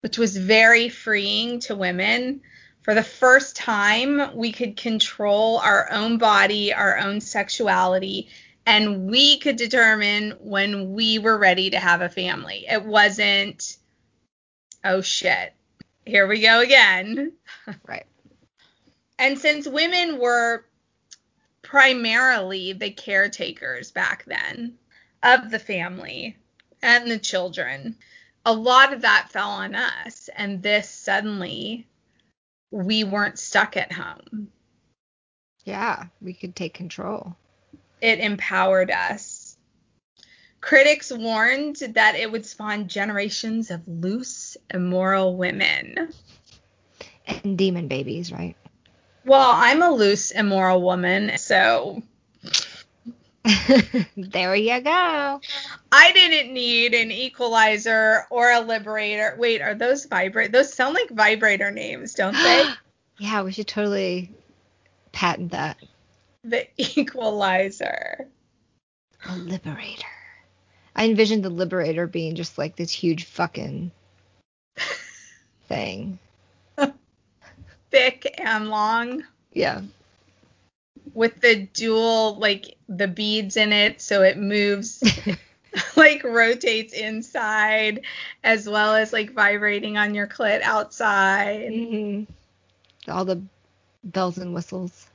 which 0.00 0.18
was 0.18 0.36
very 0.36 0.88
freeing 0.88 1.60
to 1.60 1.74
women. 1.74 2.42
For 2.82 2.94
the 2.94 3.02
first 3.02 3.56
time, 3.56 4.36
we 4.36 4.52
could 4.52 4.76
control 4.76 5.58
our 5.58 5.90
own 5.90 6.18
body, 6.18 6.72
our 6.72 6.98
own 6.98 7.20
sexuality, 7.20 8.28
and 8.66 9.08
we 9.08 9.38
could 9.38 9.56
determine 9.56 10.32
when 10.40 10.92
we 10.92 11.18
were 11.18 11.38
ready 11.38 11.70
to 11.70 11.78
have 11.78 12.00
a 12.00 12.08
family. 12.08 12.64
It 12.68 12.84
wasn't, 12.84 13.76
oh 14.84 15.00
shit, 15.00 15.52
here 16.04 16.26
we 16.26 16.40
go 16.40 16.60
again. 16.60 17.32
Right. 17.86 18.06
And 19.18 19.38
since 19.38 19.68
women 19.68 20.18
were 20.18 20.64
primarily 21.62 22.72
the 22.72 22.90
caretakers 22.90 23.90
back 23.90 24.24
then 24.26 24.74
of 25.22 25.50
the 25.50 25.58
family 25.58 26.36
and 26.82 27.10
the 27.10 27.18
children, 27.18 27.96
a 28.44 28.52
lot 28.52 28.92
of 28.92 29.02
that 29.02 29.28
fell 29.30 29.50
on 29.50 29.74
us. 29.74 30.28
And 30.36 30.62
this 30.62 30.88
suddenly, 30.90 31.86
we 32.70 33.04
weren't 33.04 33.38
stuck 33.38 33.76
at 33.76 33.92
home. 33.92 34.48
Yeah, 35.64 36.06
we 36.20 36.32
could 36.32 36.56
take 36.56 36.74
control. 36.74 37.36
It 38.00 38.18
empowered 38.18 38.90
us. 38.90 39.31
Critics 40.62 41.12
warned 41.12 41.76
that 41.94 42.14
it 42.14 42.30
would 42.30 42.46
spawn 42.46 42.86
generations 42.86 43.70
of 43.72 43.82
loose, 43.86 44.56
immoral 44.72 45.36
women. 45.36 46.12
And 47.26 47.58
demon 47.58 47.88
babies, 47.88 48.30
right? 48.30 48.56
Well, 49.24 49.50
I'm 49.52 49.82
a 49.82 49.90
loose, 49.90 50.30
immoral 50.30 50.80
woman, 50.80 51.36
so. 51.36 52.00
there 54.16 54.54
you 54.54 54.80
go. 54.80 55.40
I 55.90 56.12
didn't 56.12 56.54
need 56.54 56.94
an 56.94 57.10
equalizer 57.10 58.26
or 58.30 58.52
a 58.52 58.60
liberator. 58.60 59.34
Wait, 59.36 59.62
are 59.62 59.74
those 59.74 60.04
vibrate? 60.04 60.52
Those 60.52 60.72
sound 60.72 60.94
like 60.94 61.10
vibrator 61.10 61.72
names, 61.72 62.14
don't 62.14 62.34
they? 62.34 62.66
yeah, 63.18 63.42
we 63.42 63.50
should 63.50 63.66
totally 63.66 64.30
patent 65.10 65.50
that. 65.50 65.78
The 66.44 66.68
equalizer. 66.76 68.28
A 69.28 69.36
liberator. 69.36 70.06
I 70.94 71.06
envisioned 71.06 71.44
the 71.44 71.50
liberator 71.50 72.06
being 72.06 72.34
just 72.34 72.58
like 72.58 72.76
this 72.76 72.90
huge 72.90 73.24
fucking 73.24 73.90
thing 75.68 76.18
thick 77.90 78.34
and 78.38 78.68
long. 78.68 79.24
Yeah. 79.52 79.82
With 81.14 81.40
the 81.40 81.66
dual 81.72 82.36
like 82.36 82.76
the 82.88 83.08
beads 83.08 83.56
in 83.56 83.72
it 83.72 84.00
so 84.00 84.22
it 84.22 84.36
moves 84.36 85.02
like 85.96 86.22
rotates 86.24 86.92
inside 86.92 88.02
as 88.44 88.68
well 88.68 88.94
as 88.94 89.12
like 89.12 89.32
vibrating 89.32 89.96
on 89.96 90.14
your 90.14 90.26
clit 90.26 90.62
outside. 90.62 91.70
Mm-hmm. 91.70 93.10
All 93.10 93.24
the 93.24 93.42
bells 94.04 94.38
and 94.38 94.54
whistles. 94.54 95.06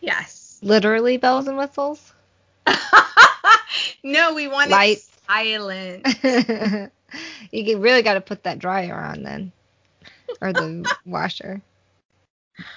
Yes. 0.00 0.58
Literally 0.62 1.16
bells 1.16 1.48
and 1.48 1.56
whistles? 1.56 2.12
no, 4.04 4.34
we 4.34 4.48
want 4.48 4.70
Lights. 4.70 5.11
Silent. 5.26 6.06
you 7.50 7.78
really 7.78 8.02
got 8.02 8.14
to 8.14 8.20
put 8.20 8.44
that 8.44 8.58
dryer 8.58 8.94
on 8.94 9.22
then, 9.22 9.52
or 10.40 10.52
the 10.52 10.90
washer 11.06 11.60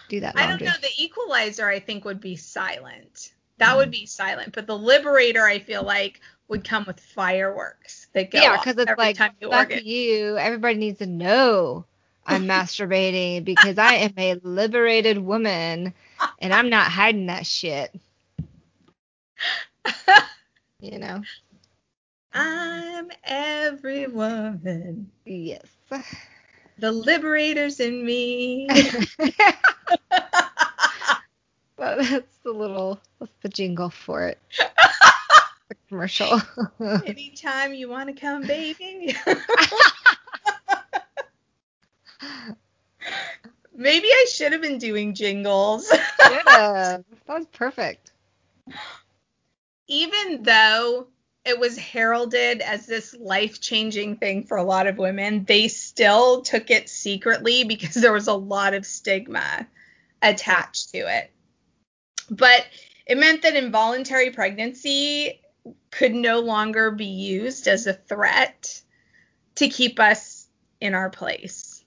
do 0.09 0.19
that 0.21 0.35
laundry. 0.35 0.53
I 0.53 0.57
don't 0.57 0.65
know. 0.65 0.87
The 0.87 1.03
equalizer, 1.03 1.67
I 1.67 1.79
think, 1.79 2.05
would 2.05 2.21
be 2.21 2.35
silent. 2.35 3.33
That 3.57 3.73
mm. 3.73 3.77
would 3.77 3.91
be 3.91 4.05
silent. 4.05 4.53
But 4.53 4.67
the 4.67 4.77
liberator, 4.77 5.45
I 5.45 5.59
feel 5.59 5.83
like, 5.83 6.21
would 6.47 6.63
come 6.63 6.85
with 6.85 6.99
fireworks 6.99 8.07
that 8.13 8.29
go 8.29 8.39
yeah, 8.39 8.57
because 8.57 8.77
it's 8.77 8.97
like 8.97 9.17
you 9.41 9.49
fuck 9.49 9.83
you. 9.83 10.37
Everybody 10.37 10.75
needs 10.75 10.99
to 10.99 11.07
know 11.07 11.85
I'm 12.25 12.43
masturbating 12.47 13.43
because 13.43 13.77
I 13.77 13.95
am 13.95 14.13
a 14.17 14.35
liberated 14.43 15.17
woman 15.17 15.93
and 16.39 16.53
I'm 16.53 16.69
not 16.69 16.91
hiding 16.91 17.27
that 17.27 17.47
shit. 17.47 17.93
you 20.79 20.99
know. 20.99 21.23
I'm 22.35 23.09
every 23.23 24.07
woman. 24.07 25.09
Yes. 25.25 25.65
The 26.77 26.91
liberators 26.91 27.79
in 27.79 28.05
me. 28.05 28.67
Well, 31.77 31.97
that's 31.97 32.37
the 32.43 32.51
little 32.51 32.99
that's 33.19 33.31
the 33.41 33.49
jingle 33.49 33.89
for 33.89 34.27
it. 34.27 34.39
the 35.69 35.75
commercial. 35.89 36.41
Anytime 37.05 37.73
you 37.73 37.89
want 37.89 38.07
to 38.07 38.19
come, 38.19 38.43
baby. 38.43 39.15
Maybe 43.75 44.07
I 44.07 44.25
should 44.33 44.53
have 44.53 44.61
been 44.61 44.77
doing 44.77 45.13
jingles. 45.13 45.91
yeah, 45.91 46.97
that 46.97 47.03
was 47.27 47.45
perfect. 47.47 48.13
Even 49.87 50.43
though 50.43 51.07
it 51.45 51.59
was 51.59 51.77
heralded 51.77 52.61
as 52.61 52.87
this 52.87 53.15
life 53.19 53.61
changing 53.61 54.17
thing 54.17 54.43
for 54.43 54.57
a 54.57 54.63
lot 54.63 54.87
of 54.87 54.97
women, 54.97 55.45
they 55.45 55.67
still 55.67 56.41
took 56.41 56.71
it 56.71 56.89
secretly 56.89 57.63
because 57.67 57.95
there 57.95 58.13
was 58.13 58.27
a 58.27 58.33
lot 58.33 58.73
of 58.73 58.85
stigma 58.85 59.67
attached 60.21 60.89
to 60.91 60.97
it. 60.97 61.31
But 62.29 62.65
it 63.05 63.19
meant 63.19 63.43
that 63.43 63.55
involuntary 63.55 64.31
pregnancy 64.31 65.39
could 65.91 66.13
no 66.13 66.39
longer 66.39 66.91
be 66.91 67.05
used 67.05 67.67
as 67.67 67.85
a 67.85 67.93
threat 67.93 68.81
to 69.55 69.69
keep 69.69 69.99
us 69.99 70.47
in 70.81 70.95
our 70.95 71.09
place. 71.09 71.83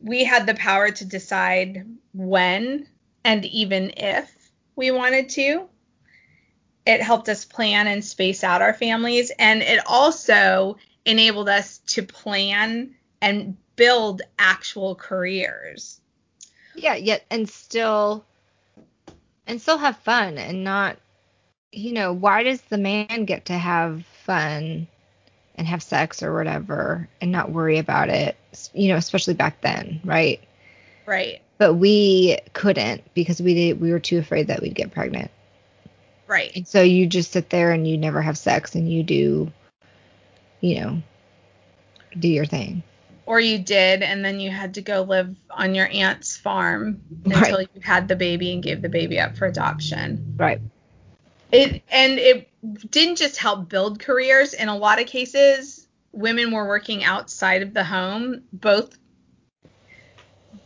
We 0.00 0.24
had 0.24 0.46
the 0.46 0.54
power 0.54 0.90
to 0.90 1.04
decide 1.04 1.86
when 2.12 2.88
and 3.24 3.44
even 3.44 3.92
if 3.96 4.32
we 4.74 4.90
wanted 4.90 5.28
to. 5.30 5.68
It 6.86 7.02
helped 7.02 7.28
us 7.28 7.44
plan 7.44 7.86
and 7.86 8.04
space 8.04 8.44
out 8.44 8.62
our 8.62 8.74
families, 8.74 9.32
and 9.38 9.62
it 9.62 9.80
also 9.86 10.76
enabled 11.04 11.48
us 11.48 11.78
to 11.78 12.02
plan 12.02 12.94
and 13.20 13.56
build 13.76 14.22
actual 14.38 14.94
careers. 14.94 16.00
Yeah, 16.74 16.94
yet 16.94 17.24
and 17.30 17.48
still 17.48 18.24
and 19.46 19.60
still 19.60 19.78
have 19.78 19.96
fun 19.98 20.38
and 20.38 20.64
not 20.64 20.98
you 21.72 21.92
know, 21.92 22.12
why 22.12 22.42
does 22.42 22.60
the 22.62 22.78
man 22.78 23.26
get 23.26 23.46
to 23.46 23.52
have 23.52 24.04
fun 24.24 24.86
and 25.56 25.66
have 25.66 25.82
sex 25.82 26.22
or 26.22 26.34
whatever 26.34 27.08
and 27.20 27.30
not 27.30 27.50
worry 27.50 27.78
about 27.78 28.08
it? 28.08 28.36
You 28.72 28.88
know, 28.88 28.96
especially 28.96 29.34
back 29.34 29.60
then, 29.60 30.00
right? 30.04 30.40
Right. 31.04 31.42
But 31.58 31.74
we 31.74 32.38
couldn't 32.54 33.02
because 33.14 33.40
we 33.40 33.54
did, 33.54 33.80
we 33.80 33.92
were 33.92 34.00
too 34.00 34.18
afraid 34.18 34.46
that 34.48 34.62
we'd 34.62 34.74
get 34.74 34.92
pregnant. 34.92 35.30
Right. 36.26 36.52
And 36.54 36.66
so 36.66 36.82
you 36.82 37.06
just 37.06 37.32
sit 37.32 37.50
there 37.50 37.72
and 37.72 37.86
you 37.86 37.96
never 37.96 38.20
have 38.20 38.36
sex 38.36 38.74
and 38.74 38.90
you 38.90 39.02
do, 39.02 39.52
you 40.60 40.80
know, 40.80 41.02
do 42.18 42.28
your 42.28 42.46
thing. 42.46 42.82
Or 43.26 43.40
you 43.40 43.58
did, 43.58 44.02
and 44.02 44.24
then 44.24 44.38
you 44.38 44.50
had 44.50 44.74
to 44.74 44.82
go 44.82 45.02
live 45.02 45.34
on 45.50 45.74
your 45.74 45.88
aunt's 45.88 46.36
farm 46.36 47.00
until 47.24 47.60
you 47.60 47.80
had 47.82 48.06
the 48.06 48.14
baby 48.14 48.52
and 48.52 48.62
gave 48.62 48.82
the 48.82 48.88
baby 48.88 49.18
up 49.18 49.36
for 49.36 49.46
adoption. 49.46 50.34
Right. 50.36 50.60
It 51.50 51.82
and 51.90 52.18
it 52.18 52.48
didn't 52.90 53.16
just 53.16 53.36
help 53.36 53.68
build 53.68 53.98
careers. 53.98 54.54
In 54.54 54.68
a 54.68 54.76
lot 54.76 55.00
of 55.00 55.06
cases, 55.08 55.88
women 56.12 56.52
were 56.52 56.66
working 56.66 57.02
outside 57.02 57.62
of 57.62 57.74
the 57.74 57.84
home. 57.84 58.42
Both 58.52 58.96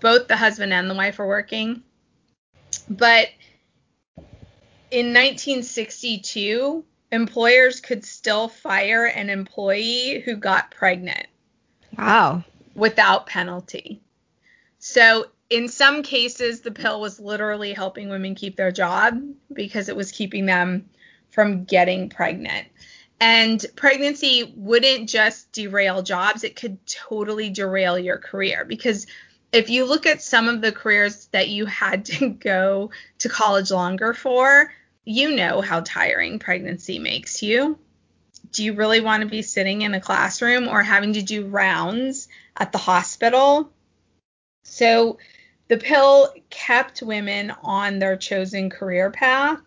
both 0.01 0.29
the 0.29 0.37
husband 0.37 0.73
and 0.73 0.89
the 0.89 0.95
wife 0.95 1.19
were 1.19 1.27
working. 1.27 1.83
But 2.89 3.29
in 4.91 5.07
1962, 5.07 6.85
employers 7.13 7.81
could 7.81 8.05
still 8.05 8.49
fire 8.49 9.05
an 9.05 9.31
employee 9.31 10.21
who 10.25 10.37
got 10.37 10.71
pregnant 10.71 11.27
Wow. 11.97 12.45
without 12.75 13.27
penalty. 13.27 14.01
So 14.79 15.27
in 15.49 15.69
some 15.69 16.03
cases, 16.03 16.61
the 16.61 16.71
pill 16.71 17.01
was 17.01 17.21
literally 17.21 17.73
helping 17.73 18.09
women 18.09 18.35
keep 18.35 18.57
their 18.57 18.71
job 18.71 19.21
because 19.53 19.89
it 19.89 19.97
was 19.97 20.13
keeping 20.13 20.47
them 20.47 20.89
from 21.31 21.65
getting 21.65 22.09
pregnant. 22.09 22.69
And 23.21 23.65
pregnancy 23.77 24.55
wouldn't 24.57 25.09
just 25.09 25.53
derail 25.53 26.03
jobs, 26.03 26.43
it 26.43 26.57
could 26.57 26.79
totally 26.87 27.51
derail 27.51 27.99
your 27.99 28.17
career. 28.17 28.65
Because 28.65 29.07
if 29.53 29.69
you 29.69 29.85
look 29.85 30.07
at 30.07 30.23
some 30.23 30.49
of 30.49 30.63
the 30.63 30.73
careers 30.73 31.27
that 31.27 31.49
you 31.49 31.67
had 31.67 32.07
to 32.07 32.29
go 32.31 32.91
to 33.19 33.29
college 33.29 33.71
longer 33.71 34.15
for, 34.15 34.73
you 35.05 35.35
know 35.35 35.61
how 35.61 35.81
tiring 35.81 36.39
pregnancy 36.39 36.99
makes 36.99 37.43
you. 37.43 37.79
Do 38.53 38.65
you 38.65 38.75
really 38.75 39.01
want 39.01 39.23
to 39.23 39.29
be 39.29 39.43
sitting 39.43 39.83
in 39.83 39.95
a 39.95 40.01
classroom 40.01 40.69
or 40.69 40.83
having 40.83 41.15
to 41.15 41.23
do 41.23 41.47
rounds 41.47 42.29
at 42.57 42.73
the 42.73 42.79
hospital? 42.79 43.73
So 44.65 45.19
the 45.69 45.79
pill 45.79 46.33
kept 46.49 47.03
women 47.03 47.53
on 47.63 47.99
their 47.99 48.17
chosen 48.17 48.71
career 48.71 49.11
path. 49.11 49.61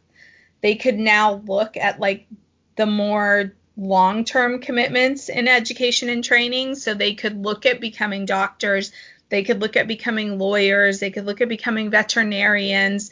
They 0.62 0.76
could 0.76 0.98
now 0.98 1.42
look 1.46 1.78
at 1.78 2.00
like 2.00 2.28
the 2.76 2.86
more 2.86 3.54
long 3.78 4.26
term 4.26 4.60
commitments 4.60 5.30
in 5.30 5.48
education 5.48 6.10
and 6.10 6.24
training. 6.24 6.76
So 6.76 6.94
they 6.94 7.16
could 7.16 7.44
look 7.44 7.66
at 7.66 7.82
becoming 7.82 8.26
doctors, 8.26 8.92
they 9.30 9.44
could 9.44 9.62
look 9.62 9.78
at 9.78 9.88
becoming 9.88 10.38
lawyers, 10.38 11.00
they 11.00 11.10
could 11.10 11.26
look 11.26 11.42
at 11.42 11.50
becoming 11.50 11.90
veterinarians. 11.90 13.12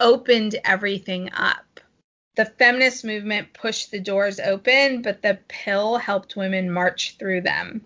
Opened 0.00 0.56
everything 0.64 1.30
up. 1.32 1.80
The 2.36 2.44
feminist 2.44 3.04
movement 3.04 3.52
pushed 3.52 3.90
the 3.90 4.00
doors 4.00 4.40
open, 4.40 5.02
but 5.02 5.22
the 5.22 5.38
pill 5.48 5.96
helped 5.96 6.36
women 6.36 6.70
march 6.70 7.16
through 7.18 7.42
them. 7.42 7.84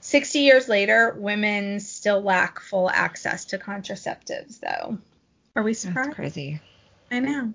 60 0.00 0.40
years 0.40 0.68
later, 0.68 1.16
women 1.18 1.80
still 1.80 2.20
lack 2.20 2.60
full 2.60 2.88
access 2.90 3.46
to 3.46 3.58
contraceptives, 3.58 4.60
though. 4.60 4.98
Are 5.56 5.62
we 5.62 5.74
surprised? 5.74 6.10
That's 6.10 6.16
crazy. 6.16 6.60
I 7.10 7.20
know. 7.20 7.54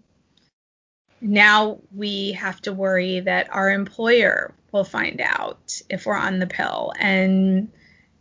Now 1.22 1.80
we 1.94 2.34
have 2.34 2.62
to 2.62 2.74
worry 2.74 3.20
that 3.22 3.54
our 3.54 3.70
employer 3.70 4.54
will 4.72 4.84
find 4.84 5.22
out 5.22 5.82
if 5.90 6.06
we're 6.06 6.16
on 6.16 6.40
the 6.40 6.48
pill. 6.48 6.94
And 6.98 7.72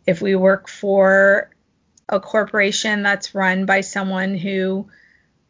if 0.05 0.21
we 0.21 0.35
work 0.35 0.67
for 0.67 1.49
a 2.07 2.19
corporation 2.19 3.03
that's 3.03 3.35
run 3.35 3.65
by 3.65 3.81
someone 3.81 4.35
who 4.35 4.89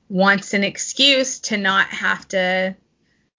wants 0.09 0.53
an 0.53 0.63
excuse 0.63 1.39
to 1.39 1.57
not 1.57 1.87
have 1.87 2.27
to 2.29 2.75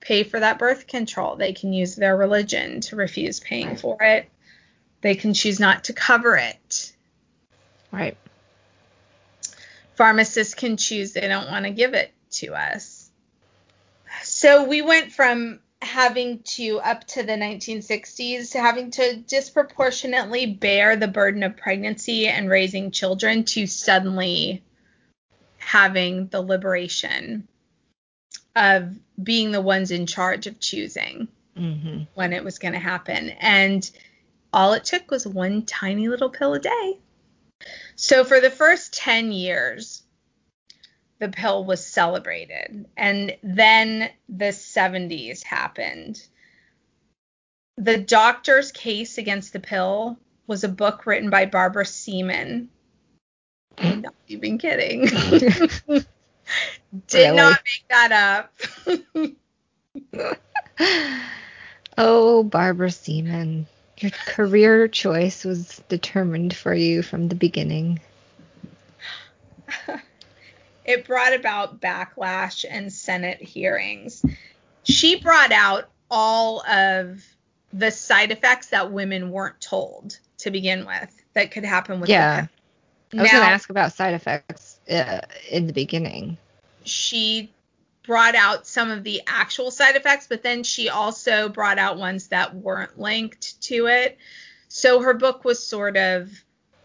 pay 0.00 0.22
for 0.22 0.40
that 0.40 0.58
birth 0.58 0.86
control, 0.86 1.36
they 1.36 1.52
can 1.52 1.72
use 1.72 1.96
their 1.96 2.16
religion 2.16 2.80
to 2.80 2.96
refuse 2.96 3.40
paying 3.40 3.76
for 3.76 3.98
it. 4.00 4.30
They 5.02 5.14
can 5.14 5.34
choose 5.34 5.58
not 5.60 5.84
to 5.84 5.92
cover 5.92 6.36
it. 6.36 6.94
Right. 7.92 8.16
Pharmacists 9.96 10.54
can 10.54 10.76
choose 10.76 11.12
they 11.12 11.28
don't 11.28 11.50
want 11.50 11.66
to 11.66 11.70
give 11.70 11.94
it 11.94 12.12
to 12.30 12.54
us. 12.54 13.10
So 14.22 14.64
we 14.64 14.82
went 14.82 15.12
from 15.12 15.60
having 15.82 16.40
to 16.42 16.78
up 16.78 17.06
to 17.06 17.22
the 17.22 17.32
1960s 17.32 18.52
to 18.52 18.60
having 18.60 18.90
to 18.92 19.16
disproportionately 19.16 20.46
bear 20.46 20.96
the 20.96 21.08
burden 21.08 21.42
of 21.42 21.56
pregnancy 21.56 22.28
and 22.28 22.50
raising 22.50 22.90
children 22.90 23.44
to 23.44 23.66
suddenly 23.66 24.62
having 25.70 26.26
the 26.26 26.40
liberation 26.40 27.46
of 28.56 28.92
being 29.22 29.52
the 29.52 29.60
ones 29.60 29.92
in 29.92 30.06
charge 30.06 30.46
of 30.48 30.58
choosing 30.58 31.28
Mm-hmm. 31.56 32.04
when 32.14 32.32
it 32.32 32.42
was 32.42 32.58
going 32.58 32.72
to 32.72 32.80
happen. 32.80 33.30
And 33.30 33.88
all 34.52 34.72
it 34.72 34.84
took 34.84 35.10
was 35.10 35.26
one 35.26 35.66
tiny 35.66 36.08
little 36.08 36.30
pill 36.30 36.54
a 36.54 36.58
day. 36.58 36.98
So 37.96 38.24
for 38.24 38.40
the 38.40 38.50
first 38.50 38.94
10 38.94 39.32
years, 39.32 40.02
the 41.18 41.28
pill 41.28 41.64
was 41.64 41.84
celebrated. 41.84 42.86
And 42.96 43.36
then 43.42 44.10
the 44.28 44.46
70s 44.46 45.42
happened. 45.42 46.22
The 47.76 47.98
doctor's 47.98 48.72
case 48.72 49.18
against 49.18 49.52
the 49.52 49.60
pill 49.60 50.18
was 50.46 50.64
a 50.64 50.68
book 50.68 51.04
written 51.04 51.28
by 51.30 51.44
Barbara 51.46 51.84
Seaman. 51.84 52.70
I'm 53.80 54.02
not 54.02 54.14
even 54.28 54.58
kidding. 54.58 55.06
Did 55.06 56.06
Really? 57.12 57.36
not 57.36 57.60
make 57.64 57.84
that 57.88 58.12
up. 58.12 58.52
oh, 61.98 62.42
Barbara 62.42 62.90
Seaman. 62.90 63.66
Your 63.98 64.10
career 64.10 64.88
choice 64.88 65.44
was 65.44 65.82
determined 65.88 66.56
for 66.56 66.74
you 66.74 67.02
from 67.02 67.28
the 67.28 67.34
beginning. 67.34 68.00
it 70.84 71.06
brought 71.06 71.34
about 71.34 71.80
backlash 71.80 72.64
and 72.68 72.92
Senate 72.92 73.42
hearings. 73.42 74.24
She 74.84 75.20
brought 75.20 75.52
out 75.52 75.90
all 76.10 76.66
of 76.66 77.22
the 77.72 77.90
side 77.90 78.32
effects 78.32 78.68
that 78.68 78.90
women 78.90 79.30
weren't 79.30 79.60
told 79.60 80.18
to 80.38 80.50
begin 80.50 80.86
with 80.86 81.22
that 81.34 81.50
could 81.50 81.64
happen 81.64 82.00
with 82.00 82.10
Yeah. 82.10 82.46
I 83.12 83.22
was 83.22 83.30
going 83.30 83.42
to 83.42 83.50
ask 83.50 83.70
about 83.70 83.92
side 83.92 84.14
effects 84.14 84.78
uh, 84.90 85.20
in 85.50 85.66
the 85.66 85.72
beginning. 85.72 86.38
she 86.84 87.52
brought 88.06 88.34
out 88.34 88.66
some 88.66 88.90
of 88.90 89.04
the 89.04 89.22
actual 89.26 89.70
side 89.70 89.94
effects, 89.96 90.26
but 90.26 90.42
then 90.42 90.62
she 90.62 90.88
also 90.88 91.48
brought 91.48 91.78
out 91.78 91.98
ones 91.98 92.28
that 92.28 92.54
weren't 92.54 92.98
linked 92.98 93.60
to 93.62 93.86
it. 93.86 94.18
So 94.68 95.00
her 95.02 95.14
book 95.14 95.44
was 95.44 95.64
sort 95.64 95.96
of, 95.96 96.30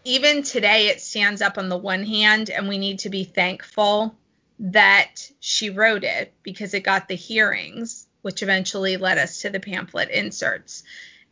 even 0.04 0.42
today, 0.42 0.88
it 0.88 1.00
stands 1.00 1.42
up 1.42 1.58
on 1.58 1.68
the 1.68 1.76
one 1.76 2.04
hand, 2.04 2.50
and 2.50 2.68
we 2.68 2.78
need 2.78 3.00
to 3.00 3.10
be 3.10 3.24
thankful 3.24 4.14
that 4.58 5.30
she 5.40 5.70
wrote 5.70 6.04
it 6.04 6.32
because 6.42 6.74
it 6.74 6.80
got 6.80 7.08
the 7.08 7.16
hearings, 7.16 8.06
which 8.22 8.42
eventually 8.42 8.96
led 8.96 9.18
us 9.18 9.40
to 9.42 9.50
the 9.50 9.60
pamphlet 9.60 10.10
inserts 10.10 10.82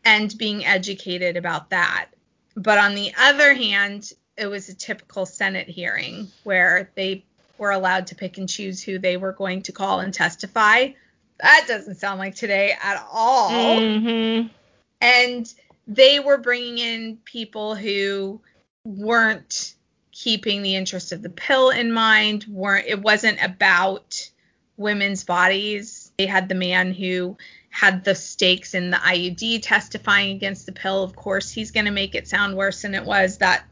and 0.05 0.37
being 0.37 0.65
educated 0.65 1.37
about 1.37 1.71
that. 1.71 2.07
But 2.57 2.79
on 2.79 2.95
the 2.95 3.13
other 3.19 3.55
hand, 3.55 4.13
it 4.37 4.47
was 4.47 4.69
a 4.69 4.75
typical 4.75 5.27
Senate 5.27 5.69
hearing 5.69 6.29
where 6.43 6.91
they 6.95 7.25
were 7.59 7.71
allowed 7.71 8.09
to 8.09 8.15
pick 8.15 8.39
and 8.39 8.49
choose 8.49 8.83
who 8.83 8.99
they 8.99 9.17
were 9.17 9.33
going 9.33 9.63
to 9.63 9.73
call 9.73 10.01
and 10.01 10.13
testify. 10.13 10.89
That 11.41 11.65
doesn't 11.69 11.97
sound 11.97 12.19
like 12.19 12.35
today 12.35 12.75
at 12.83 13.05
all. 13.11 13.51
Mm-hmm. 13.51 14.49
And 15.01 15.55
they 15.87 16.21
were 16.21 16.39
bringing 16.39 16.79
in 16.79 17.19
people 17.25 17.75
who 17.75 18.41
weren't 18.85 19.75
keeping 20.13 20.63
the 20.63 20.77
interest 20.77 21.13
of 21.13 21.23
the 21.23 21.31
pill 21.31 21.71
in 21.71 21.93
mind. 21.93 22.45
weren't 22.49 22.87
It 22.87 23.03
wasn't 23.03 23.43
about 23.43 24.31
women's 24.77 25.25
bodies. 25.25 26.13
They 26.19 26.27
had 26.27 26.49
the 26.49 26.55
man 26.55 26.93
who 26.93 27.37
had 27.71 28.05
the 28.05 28.15
stakes 28.15 28.75
in 28.75 28.91
the 28.91 28.97
IUD 28.97 29.61
testifying 29.63 30.37
against 30.37 30.67
the 30.67 30.73
pill. 30.73 31.03
Of 31.03 31.17
course, 31.17 31.51
he's 31.51 31.73
going 31.73 31.87
to 31.87 31.93
make 31.93 32.15
it 32.15 32.29
sound 32.29 32.57
worse 32.57 32.83
than 32.83 32.95
it 32.95 33.05
was. 33.05 33.39
That 33.39 33.65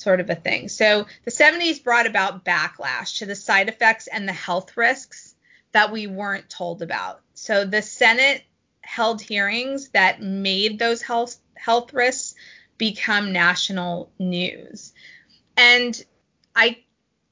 sort 0.00 0.20
of 0.20 0.30
a 0.30 0.34
thing. 0.34 0.68
So 0.68 1.06
the 1.24 1.30
70s 1.30 1.82
brought 1.82 2.06
about 2.06 2.44
backlash 2.44 3.18
to 3.18 3.26
the 3.26 3.34
side 3.34 3.68
effects 3.68 4.06
and 4.06 4.26
the 4.26 4.32
health 4.32 4.76
risks 4.76 5.34
that 5.72 5.92
we 5.92 6.06
weren't 6.06 6.48
told 6.48 6.82
about. 6.82 7.20
So 7.34 7.64
the 7.64 7.82
Senate 7.82 8.42
held 8.80 9.20
hearings 9.20 9.90
that 9.90 10.22
made 10.22 10.78
those 10.78 11.02
health 11.02 11.36
health 11.54 11.92
risks 11.92 12.34
become 12.78 13.32
national 13.32 14.10
news. 14.18 14.92
And 15.56 16.02
I 16.56 16.78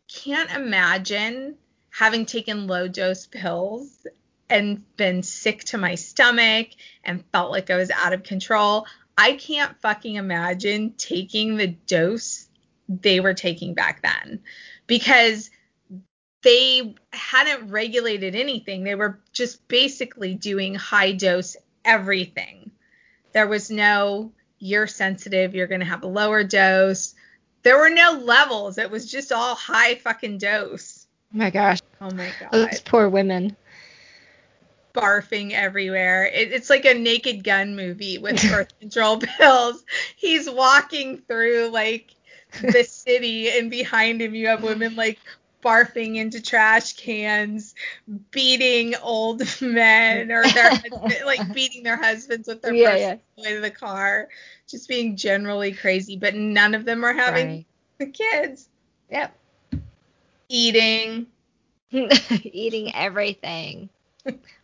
can't 0.07 0.50
imagine 0.50 1.57
having 1.90 2.26
taken 2.26 2.66
low 2.66 2.87
dose 2.87 3.26
pills 3.26 4.07
and 4.50 4.85
been 4.96 5.22
sick 5.22 5.64
to 5.64 5.78
my 5.78 5.94
stomach 5.94 6.68
and 7.02 7.24
felt 7.33 7.50
like 7.50 7.70
I 7.70 7.76
was 7.76 7.90
out 7.90 8.12
of 8.12 8.22
control. 8.22 8.87
I 9.16 9.33
can't 9.33 9.81
fucking 9.81 10.14
imagine 10.14 10.94
taking 10.96 11.57
the 11.57 11.66
dose 11.66 12.48
they 12.88 13.20
were 13.20 13.35
taking 13.35 13.74
back 13.74 14.03
then 14.03 14.40
because 14.87 15.51
they 16.42 16.94
hadn't 17.12 17.70
regulated 17.70 18.35
anything. 18.35 18.85
They 18.85 18.94
were 18.94 19.20
just 19.33 19.66
basically 19.68 20.35
doing 20.35 20.74
high 20.74 21.12
dose 21.12 21.57
everything. 21.85 22.70
There 23.33 23.46
was 23.46 23.70
no, 23.70 24.33
you're 24.59 24.87
sensitive, 24.87 25.55
you're 25.55 25.66
going 25.66 25.81
to 25.81 25.87
have 25.87 26.03
a 26.03 26.09
lower 26.09 26.44
dose. 26.44 27.14
There 27.62 27.79
were 27.79 27.90
no 27.90 28.12
levels. 28.12 28.79
It 28.79 28.90
was 28.90 29.11
just 29.11 29.33
all 29.33 29.55
high 29.55 29.96
fucking 29.96 30.38
dose. 30.38 31.07
Oh 31.35 31.38
my 31.38 31.51
gosh. 31.51 31.81
Oh 32.01 32.11
my 32.11 32.29
oh, 32.29 32.33
god. 32.40 32.53
Those 32.53 32.81
poor 32.81 33.09
women. 33.09 33.57
Barfing 34.94 35.53
everywhere. 35.53 36.24
It, 36.24 36.53
it's 36.53 36.70
like 36.70 36.85
a 36.85 36.94
naked 36.94 37.44
gun 37.44 37.77
movie 37.77 38.18
with 38.18 38.40
birth 38.51 38.72
control 38.81 39.18
pills. 39.18 39.85
He's 40.16 40.48
walking 40.48 41.18
through 41.29 41.70
like 41.72 42.14
the 42.61 42.85
city, 42.85 43.51
and 43.51 43.71
behind 43.71 44.21
him 44.21 44.35
you 44.35 44.49
have 44.49 44.63
women 44.63 44.95
like 44.97 45.21
barfing 45.65 46.17
into 46.17 46.41
trash 46.41 46.95
cans, 46.95 47.75
beating 48.31 48.95
old 48.97 49.43
men 49.61 50.31
or 50.31 50.51
their 50.51 50.73
like 51.27 51.53
beating 51.53 51.83
their 51.83 51.97
husbands 51.97 52.49
with 52.49 52.63
their 52.63 52.75
Yeah, 52.75 53.17
away 53.39 53.55
to 53.55 53.61
the 53.61 53.71
car, 53.71 54.29
just 54.69 54.89
being 54.89 55.17
generally 55.17 55.73
crazy. 55.73 56.17
But 56.17 56.35
none 56.35 56.75
of 56.75 56.85
them 56.85 57.05
are 57.05 57.15
having 57.15 57.53
Right. 57.53 58.13
kids. 58.13 58.69
Yep. 59.11 59.35
Eating. 60.49 61.27
Eating 62.45 62.95
everything. 62.95 63.91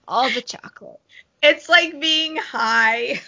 All 0.09 0.31
the 0.31 0.42
chocolate. 0.42 1.01
It's 1.42 1.68
like 1.68 2.01
being 2.01 2.37
high. 2.37 3.20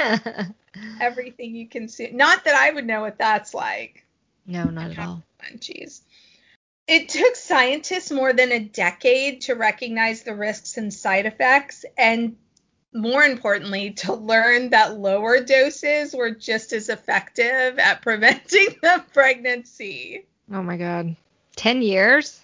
Everything 1.00 1.54
you 1.54 1.68
consume. 1.68 2.16
Not 2.16 2.44
that 2.44 2.54
I 2.54 2.70
would 2.70 2.86
know 2.86 3.00
what 3.00 3.18
that's 3.18 3.54
like. 3.54 4.04
no, 4.46 4.70
not 4.70 4.90
at 4.90 4.98
all. 4.98 5.22
Munchies. 5.42 6.00
It 6.86 7.08
took 7.08 7.34
scientists 7.36 8.10
more 8.10 8.32
than 8.32 8.52
a 8.52 8.60
decade 8.60 9.42
to 9.42 9.54
recognize 9.54 10.22
the 10.22 10.34
risks 10.34 10.76
and 10.76 10.92
side 10.92 11.24
effects, 11.24 11.84
and 11.96 12.36
more 12.92 13.24
importantly, 13.24 13.92
to 13.92 14.12
learn 14.14 14.70
that 14.70 14.98
lower 14.98 15.40
doses 15.40 16.14
were 16.14 16.30
just 16.30 16.72
as 16.72 16.90
effective 16.90 17.78
at 17.78 18.02
preventing 18.02 18.66
the 18.82 19.02
pregnancy. 19.12 20.26
Oh 20.52 20.62
my 20.62 20.76
god. 20.76 21.16
10 21.56 21.82
years? 21.82 22.40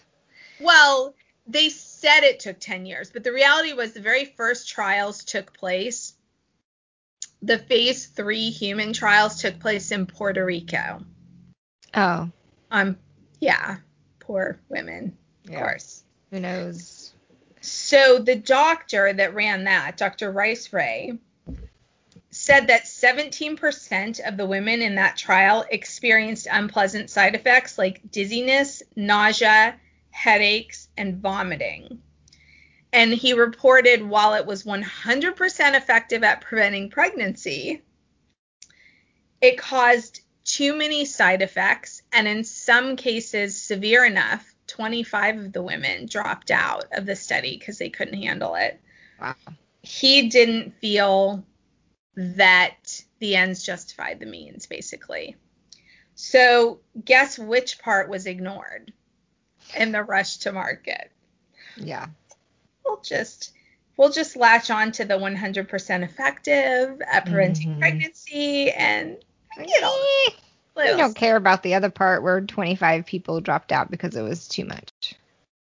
Well, 0.59 1.15
they 1.47 1.69
said 1.69 2.23
it 2.23 2.41
took 2.41 2.59
10 2.59 2.87
years, 2.87 3.11
but 3.11 3.25
the 3.25 3.33
reality 3.33 3.73
was 3.73 3.93
the 3.93 4.01
very 4.01 4.25
first 4.25 4.69
trials 4.69 5.25
took 5.25 5.53
place. 5.53 6.15
The 7.43 7.59
phase 7.59 8.07
three 8.07 8.51
human 8.51 8.93
trials 8.93 9.41
took 9.41 9.59
place 9.59 9.93
in 9.93 10.07
Puerto 10.07 10.45
Rico. 10.45 11.05
Oh. 11.95 12.31
Um, 12.71 12.99
yeah, 13.41 13.77
poor 14.19 14.61
women, 14.69 15.17
of 15.47 15.53
Yeah. 15.53 15.59
course. 15.61 16.05
Who 16.31 16.41
knows? 16.41 17.13
So 17.63 18.19
the 18.19 18.37
doctor 18.37 19.13
that 19.13 19.35
ran 19.35 19.65
that, 19.65 19.97
Dr. 19.97 20.31
Rice-Wray, 20.31 21.19
said 22.31 22.69
that 22.69 22.85
17% 22.85 24.21
of 24.21 24.37
the 24.37 24.47
women 24.47 24.83
in 24.83 24.95
that 24.95 25.17
trial 25.17 25.65
experienced 25.71 26.47
unpleasant 26.51 27.11
side 27.11 27.35
effects 27.35 27.77
like 27.77 28.01
dizziness, 28.11 28.83
nausea, 28.95 29.79
headaches, 30.11 30.89
and 30.97 31.17
vomiting. 31.17 32.01
And 32.93 33.13
he 33.13 33.35
reported 33.35 34.03
while 34.03 34.35
it 34.35 34.47
was 34.47 34.65
100% 34.65 35.77
effective 35.77 36.25
at 36.25 36.41
preventing 36.41 36.91
pregnancy, 36.91 37.83
it 39.41 39.59
caused 39.59 40.21
too 40.45 40.75
many 40.75 41.05
side 41.05 41.43
effects, 41.43 42.03
and 42.13 42.27
in 42.27 42.45
some 42.45 42.97
cases, 42.97 43.61
severe 43.61 44.05
enough. 44.05 44.47
25 44.67 45.39
of 45.39 45.53
the 45.53 45.63
women 45.63 46.07
dropped 46.07 46.51
out 46.51 46.85
of 46.93 47.05
the 47.05 47.17
study 47.17 47.57
because 47.59 47.79
they 47.79 47.91
couldn't 47.91 48.23
handle 48.23 48.55
it. 48.55 48.81
Wow. 49.21 49.35
He 49.83 50.29
didn't 50.29 50.75
feel 50.81 51.45
that 52.15 53.03
the 53.19 53.35
ends 53.37 53.65
justified 53.65 54.21
the 54.21 54.27
means, 54.27 54.67
basically. 54.67 55.37
So, 56.15 56.81
guess 57.05 57.39
which 57.39 57.79
part 57.79 58.09
was 58.09 58.27
ignored 58.27 58.93
in 59.77 59.91
the 59.91 60.03
rush 60.03 60.39
to 60.39 60.53
market? 60.53 61.11
Yeah. 61.77 62.07
We'll 62.91 63.01
just 63.03 63.53
we'll 63.97 64.11
just 64.11 64.35
latch 64.35 64.69
on 64.71 64.91
to 64.93 65.05
the 65.05 65.15
100% 65.15 66.03
effective 66.03 67.01
at 67.03 67.27
preventing 67.27 67.77
Mhm. 67.77 67.79
pregnancy 67.79 68.73
and 68.73 69.17
you 69.57 69.81
know, 69.81 69.95
We 70.77 70.97
don't 70.97 71.15
care 71.15 71.37
about 71.37 71.63
the 71.63 71.75
other 71.75 71.91
part 71.91 72.23
where 72.23 72.41
25 72.41 73.07
people 73.07 73.41
dropped 73.41 73.71
out 73.71 73.91
because 73.91 74.17
it 74.17 74.23
was 74.23 74.49
too 74.49 74.65
much. 74.65 75.15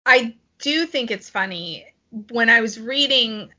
I 0.05 0.35
do 0.59 0.85
think 0.85 1.09
it's 1.09 1.29
funny 1.29 1.87
when 2.29 2.49
I 2.49 2.61
was 2.61 2.79
reading 2.79 3.51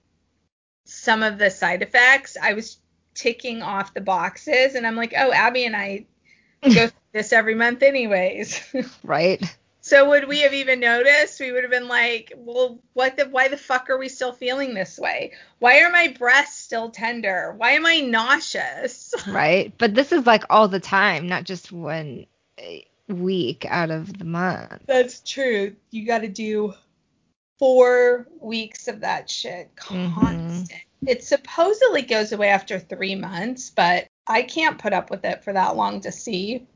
some 0.84 1.24
of 1.24 1.38
the 1.38 1.50
side 1.50 1.82
effects, 1.82 2.36
I 2.40 2.52
was 2.52 2.78
ticking 3.14 3.62
off 3.62 3.94
the 3.94 4.00
boxes 4.00 4.76
and 4.76 4.86
I'm 4.86 4.96
like, 4.96 5.12
oh, 5.16 5.32
Abby 5.32 5.64
and 5.64 5.74
I 5.74 6.04
go 6.62 6.86
through 6.86 6.92
this 7.12 7.32
every 7.32 7.54
month 7.54 7.82
anyways. 7.82 8.62
Right? 9.02 9.42
So 9.86 10.08
would 10.08 10.26
we 10.26 10.40
have 10.40 10.52
even 10.52 10.80
noticed? 10.80 11.38
We 11.38 11.52
would 11.52 11.62
have 11.62 11.70
been 11.70 11.86
like, 11.86 12.32
well, 12.36 12.80
what 12.94 13.16
the 13.16 13.28
why 13.28 13.46
the 13.46 13.56
fuck 13.56 13.88
are 13.88 13.96
we 13.96 14.08
still 14.08 14.32
feeling 14.32 14.74
this 14.74 14.98
way? 14.98 15.34
Why 15.60 15.82
are 15.82 15.92
my 15.92 16.08
breasts 16.18 16.58
still 16.58 16.90
tender? 16.90 17.54
Why 17.56 17.70
am 17.70 17.86
I 17.86 18.00
nauseous? 18.00 19.14
Right? 19.28 19.72
But 19.78 19.94
this 19.94 20.10
is 20.10 20.26
like 20.26 20.42
all 20.50 20.66
the 20.66 20.80
time, 20.80 21.28
not 21.28 21.44
just 21.44 21.70
one 21.70 22.26
eh, 22.58 22.80
week 23.06 23.64
out 23.68 23.92
of 23.92 24.18
the 24.18 24.24
month. 24.24 24.82
That's 24.86 25.20
true. 25.20 25.76
You 25.92 26.04
got 26.04 26.22
to 26.22 26.28
do 26.28 26.74
four 27.60 28.26
weeks 28.40 28.88
of 28.88 29.00
that 29.02 29.30
shit 29.30 29.70
Mhm. 29.76 30.14
constant. 30.14 30.82
It 31.06 31.22
supposedly 31.22 32.02
goes 32.02 32.32
away 32.32 32.48
after 32.48 32.80
three 32.80 33.14
months, 33.14 33.70
but 33.70 34.08
I 34.26 34.42
can't 34.42 34.78
put 34.78 34.92
up 34.92 35.10
with 35.10 35.24
it 35.24 35.44
for 35.44 35.52
that 35.52 35.76
long 35.76 36.00
to 36.00 36.10
see. 36.10 36.66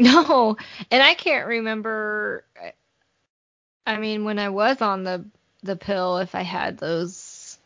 No, 0.00 0.56
and 0.90 1.02
I 1.02 1.14
can't 1.14 1.46
remember. 1.46 2.44
I 3.86 3.98
mean, 3.98 4.24
when 4.24 4.38
I 4.38 4.48
was 4.48 4.80
on 4.80 5.04
the 5.04 5.24
the 5.62 5.76
pill, 5.76 6.18
if 6.18 6.34
I 6.34 6.40
had 6.40 6.78
those, 6.78 7.58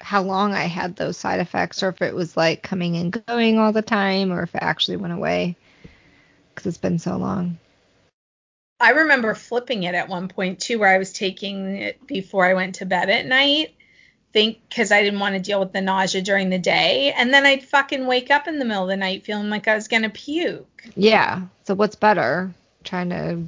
how 0.00 0.22
long 0.22 0.54
I 0.54 0.64
had 0.64 0.94
those 0.94 1.16
side 1.16 1.40
effects, 1.40 1.82
or 1.82 1.88
if 1.88 2.00
it 2.00 2.14
was 2.14 2.36
like 2.36 2.62
coming 2.62 2.96
and 2.96 3.26
going 3.26 3.58
all 3.58 3.72
the 3.72 3.82
time, 3.82 4.32
or 4.32 4.42
if 4.42 4.54
it 4.54 4.62
actually 4.62 4.98
went 4.98 5.14
away, 5.14 5.56
because 6.54 6.66
it's 6.66 6.78
been 6.78 7.00
so 7.00 7.16
long. 7.16 7.58
I 8.78 8.90
remember 8.92 9.34
flipping 9.34 9.82
it 9.82 9.94
at 9.94 10.08
one 10.08 10.28
point 10.28 10.60
too, 10.60 10.78
where 10.78 10.94
I 10.94 10.98
was 10.98 11.12
taking 11.12 11.76
it 11.76 12.06
before 12.06 12.46
I 12.46 12.54
went 12.54 12.76
to 12.76 12.86
bed 12.86 13.10
at 13.10 13.26
night, 13.26 13.74
think 14.32 14.58
because 14.68 14.92
I 14.92 15.02
didn't 15.02 15.20
want 15.20 15.34
to 15.34 15.40
deal 15.40 15.60
with 15.60 15.72
the 15.72 15.80
nausea 15.80 16.22
during 16.22 16.50
the 16.50 16.58
day, 16.58 17.12
and 17.16 17.32
then 17.32 17.46
I'd 17.46 17.64
fucking 17.64 18.06
wake 18.06 18.30
up 18.30 18.46
in 18.46 18.58
the 18.58 18.64
middle 18.64 18.84
of 18.84 18.88
the 18.88 18.96
night 18.96 19.24
feeling 19.24 19.50
like 19.50 19.68
I 19.68 19.74
was 19.74 19.88
gonna 19.88 20.10
puke. 20.10 20.84
Yeah. 20.96 21.42
So 21.64 21.74
what's 21.74 21.96
better? 21.96 22.52
Trying 22.84 23.10
to 23.10 23.42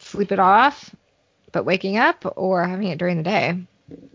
sleep 0.00 0.32
it 0.32 0.38
off, 0.38 0.94
but 1.52 1.64
waking 1.64 1.98
up, 1.98 2.24
or 2.36 2.64
having 2.66 2.88
it 2.88 2.98
during 2.98 3.16
the 3.16 3.22
day? 3.22 3.58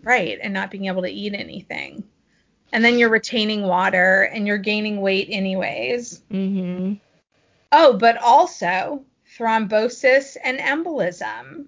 Right, 0.03 0.37
and 0.41 0.53
not 0.53 0.71
being 0.71 0.85
able 0.87 1.03
to 1.03 1.09
eat 1.09 1.33
anything. 1.33 2.03
And 2.73 2.83
then 2.83 2.97
you're 2.97 3.09
retaining 3.09 3.63
water 3.63 4.23
and 4.33 4.47
you're 4.47 4.57
gaining 4.57 5.01
weight 5.01 5.27
anyways. 5.29 6.21
Mm-hmm. 6.31 6.93
Oh, 7.71 7.93
but 7.97 8.17
also 8.17 9.03
thrombosis 9.37 10.37
and 10.43 10.59
embolism. 10.59 11.65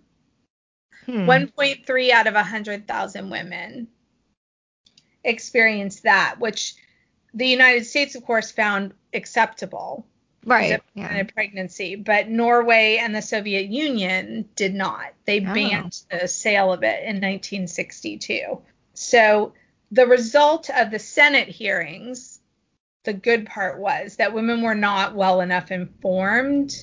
Hmm. 1.05 1.29
1.3 1.29 2.11
out 2.11 2.27
of 2.27 2.33
100,000 2.35 3.29
women 3.29 3.87
experienced 5.23 6.03
that, 6.03 6.35
which 6.39 6.75
the 7.33 7.47
United 7.47 7.85
States, 7.85 8.15
of 8.15 8.25
course, 8.25 8.51
found 8.51 8.93
acceptable 9.13 10.05
Right. 10.45 10.73
a 10.73 10.81
Yeah. 10.93 11.07
preventive 11.07 11.33
pregnancy, 11.33 11.95
but 11.95 12.27
Norway 12.29 12.97
and 12.97 13.15
the 13.15 13.21
Soviet 13.21 13.69
Union 13.69 14.49
did 14.55 14.73
not. 14.75 15.13
They 15.25 15.39
Oh. 15.39 15.53
banned 15.53 16.01
the 16.11 16.27
sale 16.27 16.73
of 16.73 16.83
it 16.83 17.03
in 17.05 17.19
1962. 17.19 18.61
So 18.93 19.53
the 19.91 20.05
result 20.05 20.69
of 20.69 20.91
the 20.91 20.99
Senate 20.99 21.47
hearings, 21.47 22.41
the 23.03 23.13
good 23.13 23.45
part 23.45 23.79
was 23.79 24.17
that 24.17 24.33
women 24.33 24.61
were 24.61 24.75
not 24.75 25.15
well 25.15 25.41
enough 25.41 25.71
informed 25.71 26.75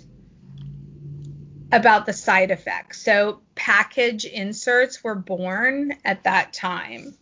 about 1.72 2.06
the 2.06 2.12
side 2.12 2.50
effects. 2.50 3.00
So 3.02 3.40
package 3.54 4.24
inserts 4.24 5.04
were 5.04 5.14
born 5.14 5.96
at 6.04 6.24
that 6.24 6.52
time. 6.52 7.14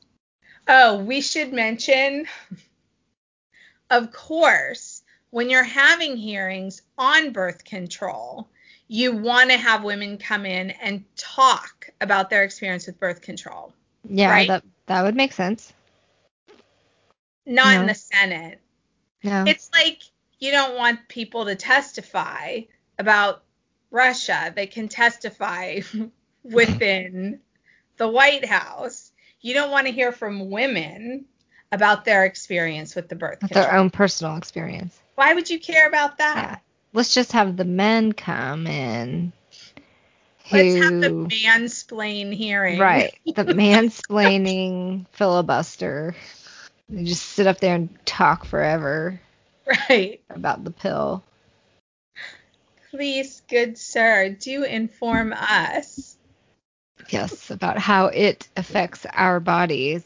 Oh, 0.68 1.02
we 1.02 1.22
should 1.22 1.52
mention, 1.52 2.26
of 3.90 4.12
course, 4.12 5.02
when 5.30 5.48
you're 5.48 5.64
having 5.64 6.16
hearings 6.16 6.82
on 6.98 7.32
birth 7.32 7.64
control, 7.64 8.48
you 8.86 9.16
want 9.16 9.50
to 9.50 9.56
have 9.56 9.82
women 9.82 10.18
come 10.18 10.46
in 10.46 10.70
and 10.70 11.04
talk 11.16 11.90
about 12.00 12.30
their 12.30 12.44
experience 12.44 12.86
with 12.86 13.00
birth 13.00 13.22
control. 13.22 13.72
Yeah. 14.08 14.30
right? 14.30 14.48
That 14.48 14.64
that 14.86 15.02
would 15.02 15.16
make 15.16 15.32
sense. 15.32 15.72
Not 17.46 17.80
in 17.80 17.86
the 17.86 17.94
Senate. 17.94 18.60
No. 19.22 19.44
It's 19.46 19.70
like 19.72 20.02
you 20.38 20.50
don't 20.50 20.76
want 20.76 21.08
people 21.08 21.46
to 21.46 21.54
testify 21.54 22.60
about 22.98 23.42
Russia. 23.90 24.52
They 24.54 24.66
can 24.66 24.88
testify 24.88 25.80
within 26.42 27.40
the 27.96 28.08
White 28.08 28.44
House. 28.44 29.07
You 29.40 29.54
don't 29.54 29.70
want 29.70 29.86
to 29.86 29.92
hear 29.92 30.12
from 30.12 30.50
women 30.50 31.26
about 31.70 32.04
their 32.04 32.24
experience 32.24 32.94
with 32.94 33.08
the 33.08 33.14
birth 33.14 33.40
With 33.42 33.50
control. 33.50 33.64
their 33.64 33.76
own 33.76 33.90
personal 33.90 34.36
experience. 34.36 34.98
Why 35.14 35.34
would 35.34 35.48
you 35.50 35.60
care 35.60 35.86
about 35.86 36.18
that? 36.18 36.36
Yeah. 36.36 36.58
Let's 36.92 37.14
just 37.14 37.32
have 37.32 37.56
the 37.56 37.64
men 37.64 38.12
come 38.12 38.66
in. 38.66 39.32
Let's 40.50 40.76
have 40.76 41.00
the 41.00 41.10
mansplain 41.10 42.32
hearing. 42.32 42.78
Right. 42.78 43.14
The 43.26 43.44
mansplaining 43.44 45.06
filibuster. 45.12 46.14
They 46.88 47.04
just 47.04 47.22
sit 47.24 47.46
up 47.46 47.60
there 47.60 47.74
and 47.74 47.96
talk 48.06 48.44
forever 48.46 49.20
Right. 49.90 50.20
about 50.30 50.64
the 50.64 50.70
pill. 50.70 51.22
Please, 52.90 53.42
good 53.48 53.76
sir, 53.76 54.30
do 54.30 54.64
inform 54.64 55.34
us. 55.34 56.16
Yes, 57.08 57.50
about 57.50 57.78
how 57.78 58.06
it 58.06 58.48
affects 58.56 59.06
our 59.12 59.40
bodies. 59.40 60.04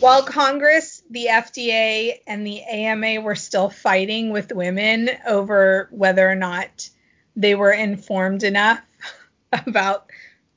While 0.00 0.24
Congress, 0.24 1.02
the 1.10 1.26
FDA, 1.30 2.20
and 2.26 2.46
the 2.46 2.62
AMA 2.62 3.20
were 3.20 3.34
still 3.34 3.70
fighting 3.70 4.30
with 4.30 4.52
women 4.52 5.10
over 5.26 5.88
whether 5.90 6.28
or 6.28 6.34
not 6.34 6.88
they 7.36 7.54
were 7.54 7.72
informed 7.72 8.42
enough 8.42 8.80
about 9.52 10.10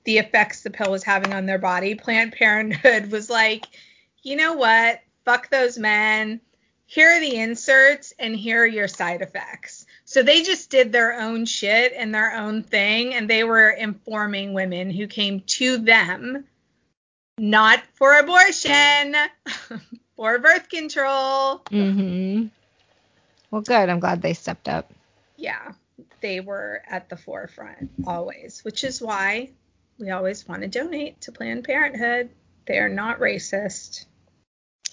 the 0.03 0.17
effects 0.17 0.61
the 0.61 0.69
pill 0.69 0.91
was 0.91 1.03
having 1.03 1.33
on 1.33 1.45
their 1.45 1.59
body, 1.59 1.95
Planned 1.95 2.33
Parenthood 2.33 3.11
was 3.11 3.29
like, 3.29 3.65
you 4.23 4.35
know 4.35 4.53
what? 4.53 5.01
Fuck 5.25 5.49
those 5.49 5.77
men. 5.77 6.41
Here 6.85 7.11
are 7.11 7.19
the 7.19 7.35
inserts, 7.35 8.13
and 8.17 8.35
here 8.35 8.63
are 8.63 8.67
your 8.67 8.87
side 8.87 9.21
effects. 9.21 9.85
So 10.09 10.23
they 10.23 10.41
just 10.41 10.71
did 10.71 10.91
their 10.91 11.21
own 11.21 11.45
shit 11.45 11.93
and 11.95 12.15
their 12.15 12.35
own 12.35 12.63
thing, 12.63 13.13
and 13.13 13.29
they 13.29 13.43
were 13.43 13.69
informing 13.69 14.53
women 14.53 14.89
who 14.89 15.05
came 15.05 15.41
to 15.41 15.77
them 15.77 16.45
not 17.37 17.83
for 17.93 18.17
abortion, 18.17 19.15
for 20.15 20.39
birth 20.39 20.67
control. 20.67 21.59
Mm-hmm. 21.69 22.47
Well, 23.51 23.61
good. 23.61 23.87
I'm 23.87 23.99
glad 23.99 24.23
they 24.23 24.33
stepped 24.33 24.67
up. 24.67 24.91
Yeah, 25.37 25.73
they 26.21 26.39
were 26.39 26.81
at 26.89 27.07
the 27.09 27.15
forefront 27.15 27.91
always, 28.07 28.65
which 28.65 28.83
is 28.83 28.99
why 28.99 29.51
we 29.99 30.09
always 30.09 30.47
want 30.47 30.63
to 30.63 30.67
donate 30.67 31.21
to 31.21 31.31
Planned 31.31 31.65
Parenthood. 31.65 32.31
They 32.65 32.79
are 32.79 32.89
not 32.89 33.19
racist. 33.19 34.05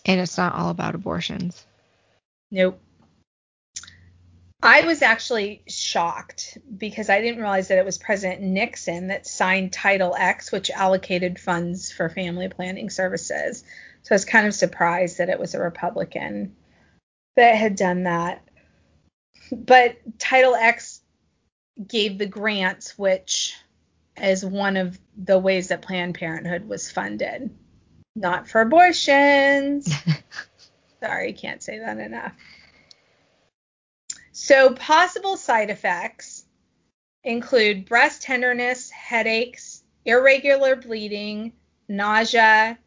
And 0.05 0.21
it's 0.21 0.37
not 0.37 0.55
all 0.55 0.69
about 0.69 0.95
abortions. 0.95 1.65
Nope. 2.51 2.79
I 4.67 4.85
was 4.85 5.01
actually 5.01 5.63
shocked 5.69 6.59
because 6.77 7.09
I 7.09 7.21
didn't 7.21 7.41
realize 7.41 7.69
that 7.69 7.79
it 7.79 7.85
was 7.85 7.99
President 7.99 8.43
Nixon 8.43 9.09
that 9.09 9.25
signed 9.25 9.73
Title 9.73 10.17
X, 10.19 10.51
which 10.51 10.73
allocated 10.73 11.39
funds 11.39 11.93
for 11.93 12.09
family 12.09 12.49
planning 12.49 12.91
services. 12.91 13.63
So 14.03 14.13
I 14.13 14.17
was 14.17 14.25
kind 14.25 14.45
of 14.45 14.55
surprised 14.55 15.19
that 15.19 15.29
it 15.29 15.39
was 15.39 15.55
a 15.55 15.61
Republican 15.61 16.57
that 17.37 17.55
had 17.55 17.77
done 17.77 18.05
that. 18.05 18.43
But 19.53 19.99
Title 20.19 20.57
X 20.57 21.01
gave 21.87 22.19
the 22.19 22.27
grants, 22.27 22.99
which 22.99 23.55
is 24.21 24.45
one 24.45 24.77
of 24.77 24.99
the 25.17 25.39
ways 25.39 25.69
that 25.69 25.83
Planned 25.83 26.17
Parenthood 26.17 26.69
was 26.69 26.91
funded. 26.91 27.57
Not 28.17 28.49
for 28.49 28.63
abortions. 28.63 29.95
Sorry, 31.01 31.35
can't 31.35 31.63
say 31.63 31.79
that 31.79 31.99
enough. 31.99 32.33
So, 34.39 34.75
possible 34.75 35.39
side 35.39 35.71
effects 35.71 36.45
include 37.25 37.87
breast 37.87 38.21
tenderness, 38.21 38.91
headaches, 38.91 39.83
irregular 40.05 40.77
bleeding, 40.77 41.55
nausea, 41.89 42.79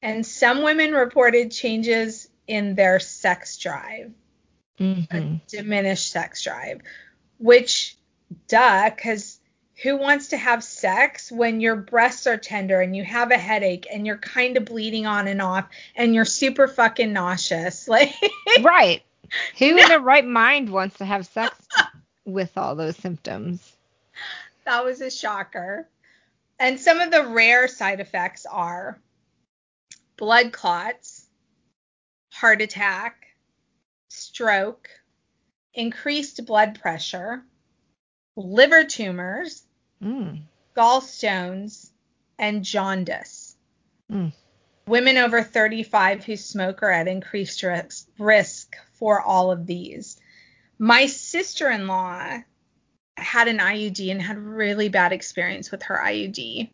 and 0.00 0.24
some 0.24 0.62
women 0.62 0.92
reported 0.92 1.50
changes 1.50 2.28
in 2.46 2.76
their 2.76 3.00
sex 3.00 3.56
drive, 3.58 4.12
Mm-hmm. 4.78 5.38
diminished 5.48 6.08
sex 6.08 6.44
drive, 6.44 6.82
which, 7.38 7.96
duh, 8.46 8.88
because 8.88 9.40
who 9.82 9.96
wants 9.96 10.28
to 10.28 10.36
have 10.36 10.62
sex 10.62 11.32
when 11.32 11.60
your 11.60 11.74
breasts 11.74 12.28
are 12.28 12.36
tender 12.36 12.80
and 12.80 12.94
you 12.94 13.02
have 13.02 13.32
a 13.32 13.38
headache 13.38 13.88
and 13.92 14.06
you're 14.06 14.18
kind 14.18 14.56
of 14.56 14.66
bleeding 14.66 15.06
on 15.06 15.26
and 15.26 15.42
off 15.42 15.66
and 15.96 16.14
you're 16.14 16.24
super 16.24 16.68
fucking 16.68 17.12
nauseous? 17.12 17.88
Like, 17.92 18.14
Right. 18.60 19.02
Who 19.58 19.66
in 19.76 19.88
their 19.88 20.00
right 20.00 20.26
mind 20.26 20.70
wants 20.70 20.98
to 20.98 21.04
have 21.04 21.26
sex 21.26 21.56
with 22.24 22.56
all 22.56 22.74
those 22.74 22.96
symptoms? 22.96 23.72
that 24.64 24.84
was 24.84 25.00
a 25.00 25.10
shocker. 25.10 25.88
And 26.58 26.78
some 26.78 27.00
of 27.00 27.10
the 27.10 27.26
rare 27.26 27.66
side 27.66 27.98
effects 27.98 28.46
are 28.46 29.00
blood 30.16 30.52
clots, 30.52 31.26
heart 32.30 32.62
attack, 32.62 33.26
stroke, 34.08 34.88
increased 35.74 36.44
blood 36.46 36.80
pressure, 36.80 37.42
liver 38.36 38.84
tumors, 38.84 39.62
Mm. 40.00 40.42
gallstones, 40.76 41.90
and 42.38 42.64
jaundice. 42.64 43.56
Mm. 44.10 44.32
Women 44.86 45.16
over 45.16 45.42
35 45.42 46.24
who 46.24 46.36
smoke 46.36 46.82
are 46.82 46.90
at 46.90 47.08
increased 47.08 47.64
risk, 48.18 48.76
for 48.94 49.20
all 49.20 49.50
of 49.50 49.66
these. 49.66 50.20
My 50.78 51.06
sister 51.06 51.70
in 51.70 51.86
law 51.86 52.38
had 53.16 53.48
an 53.48 53.58
IUD 53.58 54.10
and 54.10 54.20
had 54.22 54.38
really 54.38 54.88
bad 54.88 55.12
experience 55.12 55.70
with 55.70 55.84
her 55.84 56.00
IUD. 56.02 56.70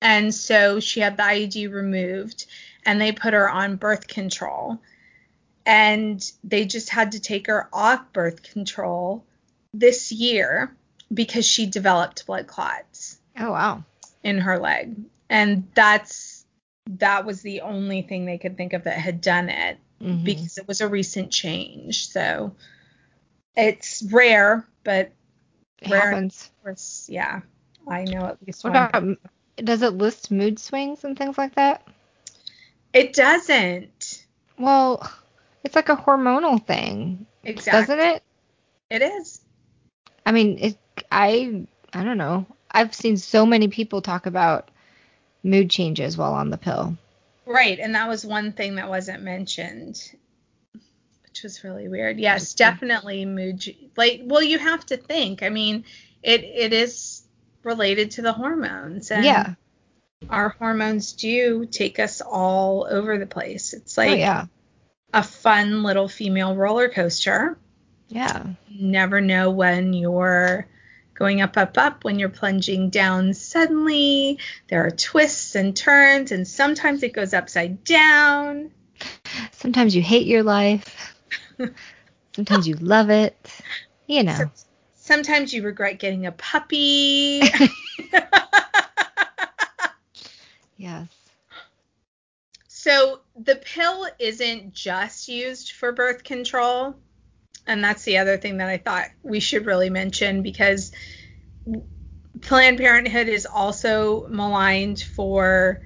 And 0.00 0.34
so 0.34 0.80
she 0.80 1.00
had 1.00 1.16
the 1.16 1.22
IUD 1.22 1.72
removed 1.72 2.46
and 2.84 3.00
they 3.00 3.12
put 3.12 3.34
her 3.34 3.48
on 3.48 3.76
birth 3.76 4.08
control. 4.08 4.80
And 5.64 6.20
they 6.42 6.64
just 6.64 6.88
had 6.88 7.12
to 7.12 7.20
take 7.20 7.46
her 7.46 7.68
off 7.72 8.12
birth 8.12 8.42
control 8.42 9.24
this 9.72 10.10
year 10.10 10.74
because 11.12 11.46
she 11.46 11.66
developed 11.66 12.26
blood 12.26 12.46
clots 12.46 13.18
Oh 13.38 13.52
wow. 13.52 13.84
in 14.24 14.38
her 14.38 14.58
leg. 14.58 14.96
And 15.28 15.68
that's 15.74 16.31
that 16.86 17.24
was 17.24 17.42
the 17.42 17.60
only 17.62 18.02
thing 18.02 18.24
they 18.26 18.38
could 18.38 18.56
think 18.56 18.72
of 18.72 18.84
that 18.84 18.98
had 18.98 19.20
done 19.20 19.48
it 19.48 19.78
Mhm. 20.00 20.24
because 20.24 20.58
it 20.58 20.66
was 20.66 20.80
a 20.80 20.88
recent 20.88 21.30
change. 21.30 22.08
So 22.08 22.54
it's 23.56 24.02
rare, 24.10 24.66
but 24.84 25.12
It 25.80 25.88
Where- 25.88 26.10
happens. 26.10 26.50
Course, 26.62 27.06
yeah. 27.10 27.40
I 27.88 28.04
know 28.04 28.24
at 28.26 28.38
least 28.46 28.62
What 28.62 28.72
one. 28.74 28.84
about 28.84 29.18
does 29.56 29.82
it 29.82 29.94
list 29.94 30.30
mood 30.30 30.60
swings 30.60 31.02
and 31.02 31.18
things 31.18 31.36
like 31.36 31.56
that? 31.56 31.82
It 32.92 33.12
doesn't. 33.14 34.24
Well, 34.58 35.10
it's 35.64 35.74
like 35.74 35.88
a 35.88 35.96
hormonal 35.96 36.64
thing, 36.64 37.26
Exactly. 37.42 37.96
doesn't 37.96 38.14
it? 38.14 38.22
It 38.90 39.02
is. 39.02 39.40
I 40.24 40.30
mean, 40.30 40.56
it. 40.60 40.78
I 41.10 41.66
I 41.92 42.04
don't 42.04 42.18
know. 42.18 42.46
I've 42.70 42.94
seen 42.94 43.16
so 43.16 43.44
many 43.44 43.66
people 43.66 44.02
talk 44.02 44.26
about 44.26 44.70
mood 45.42 45.70
changes 45.70 46.16
while 46.16 46.34
on 46.34 46.50
the 46.50 46.58
pill. 46.58 46.96
Right, 47.46 47.78
and 47.78 47.94
that 47.94 48.08
was 48.08 48.24
one 48.24 48.52
thing 48.52 48.76
that 48.76 48.88
wasn't 48.88 49.22
mentioned, 49.22 50.00
which 51.24 51.42
was 51.42 51.64
really 51.64 51.88
weird. 51.88 52.18
Yes, 52.18 52.54
definitely 52.54 53.24
mood. 53.24 53.64
Like, 53.96 54.22
well, 54.24 54.42
you 54.42 54.58
have 54.58 54.86
to 54.86 54.96
think. 54.96 55.42
I 55.42 55.48
mean, 55.48 55.84
it 56.22 56.44
it 56.44 56.72
is 56.72 57.22
related 57.64 58.12
to 58.12 58.22
the 58.22 58.32
hormones, 58.32 59.10
and 59.10 59.24
yeah. 59.24 59.54
our 60.30 60.50
hormones 60.50 61.12
do 61.14 61.66
take 61.66 61.98
us 61.98 62.20
all 62.20 62.86
over 62.88 63.18
the 63.18 63.26
place. 63.26 63.72
It's 63.72 63.98
oh, 63.98 64.02
like 64.02 64.10
oh 64.12 64.14
yeah. 64.14 64.46
a 65.12 65.22
fun 65.22 65.82
little 65.82 66.08
female 66.08 66.54
roller 66.54 66.88
coaster. 66.88 67.58
Yeah. 68.08 68.44
You 68.68 68.86
never 68.86 69.20
know 69.20 69.50
when 69.50 69.94
you're 69.94 70.68
going 71.22 71.40
up, 71.40 71.56
up, 71.56 71.78
up, 71.78 72.02
when 72.02 72.18
you're 72.18 72.28
plunging 72.28 72.90
down 72.90 73.32
suddenly. 73.32 74.40
There 74.68 74.84
are 74.84 74.90
twists 74.90 75.54
and 75.54 75.76
turns, 75.76 76.32
and 76.32 76.48
sometimes 76.48 77.04
it 77.04 77.12
goes 77.12 77.32
upside 77.32 77.84
down. 77.84 78.72
Sometimes 79.52 79.94
you 79.94 80.02
hate 80.02 80.26
your 80.26 80.42
life. 80.42 81.14
Sometimes 82.34 82.66
you 82.66 82.74
love 82.74 83.08
it. 83.10 83.36
You 84.08 84.24
know. 84.24 84.34
So- 84.34 84.50
sometimes 84.96 85.54
you 85.54 85.62
regret 85.62 86.00
getting 86.00 86.26
a 86.26 86.32
puppy. 86.32 87.42
Yes. 90.76 91.06
so 92.66 93.20
the 93.36 93.54
pill 93.54 94.08
isn't 94.18 94.72
just 94.74 95.28
used 95.28 95.70
for 95.70 95.92
birth 95.92 96.24
control. 96.24 96.96
And 97.66 97.82
that's 97.82 98.04
the 98.04 98.18
other 98.18 98.36
thing 98.36 98.58
that 98.58 98.68
I 98.68 98.78
thought 98.78 99.08
we 99.22 99.40
should 99.40 99.66
really 99.66 99.90
mention 99.90 100.42
because 100.42 100.92
Planned 102.40 102.78
Parenthood 102.78 103.28
is 103.28 103.46
also 103.46 104.26
maligned 104.28 105.00
for. 105.00 105.80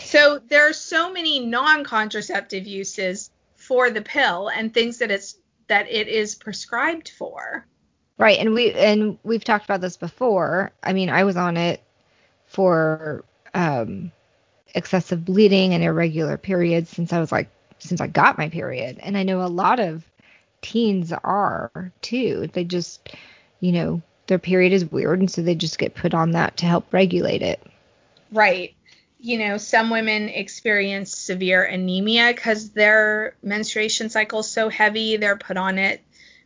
So 0.00 0.38
there 0.48 0.68
are 0.68 0.72
so 0.72 1.12
many 1.12 1.44
non-contraceptive 1.44 2.66
uses 2.66 3.30
for 3.56 3.90
the 3.90 4.00
pill 4.00 4.48
and 4.48 4.72
things 4.72 4.98
that 4.98 5.10
it's 5.10 5.36
that 5.66 5.90
it 5.90 6.08
is 6.08 6.34
prescribed 6.34 7.10
for. 7.10 7.66
Right, 8.16 8.38
and 8.38 8.54
we 8.54 8.72
and 8.72 9.18
we've 9.22 9.44
talked 9.44 9.64
about 9.64 9.80
this 9.80 9.96
before. 9.96 10.72
I 10.82 10.92
mean, 10.92 11.10
I 11.10 11.24
was 11.24 11.36
on 11.36 11.56
it 11.56 11.82
for 12.46 13.24
um 13.54 14.10
excessive 14.74 15.24
bleeding 15.24 15.74
and 15.74 15.82
irregular 15.84 16.36
periods 16.36 16.90
since 16.90 17.12
I 17.12 17.20
was 17.20 17.30
like 17.30 17.50
since 17.78 18.00
I 18.00 18.06
got 18.06 18.38
my 18.38 18.48
period. 18.48 18.98
And 19.00 19.16
I 19.16 19.22
know 19.22 19.42
a 19.42 19.46
lot 19.46 19.78
of 19.78 20.07
teens 20.62 21.12
are 21.12 21.92
too. 22.02 22.48
They 22.52 22.64
just, 22.64 23.08
you 23.60 23.72
know, 23.72 24.02
their 24.26 24.38
period 24.38 24.72
is 24.72 24.84
weird 24.84 25.20
and 25.20 25.30
so 25.30 25.42
they 25.42 25.54
just 25.54 25.78
get 25.78 25.94
put 25.94 26.14
on 26.14 26.32
that 26.32 26.58
to 26.58 26.66
help 26.66 26.92
regulate 26.92 27.42
it. 27.42 27.62
Right. 28.30 28.74
You 29.20 29.38
know, 29.38 29.56
some 29.56 29.90
women 29.90 30.28
experience 30.28 31.16
severe 31.16 31.64
anemia 31.64 32.32
because 32.34 32.70
their 32.70 33.34
menstruation 33.42 34.10
cycle 34.10 34.40
is 34.40 34.50
so 34.50 34.68
heavy. 34.68 35.16
They're 35.16 35.36
put 35.36 35.56
on 35.56 35.78
it 35.78 36.02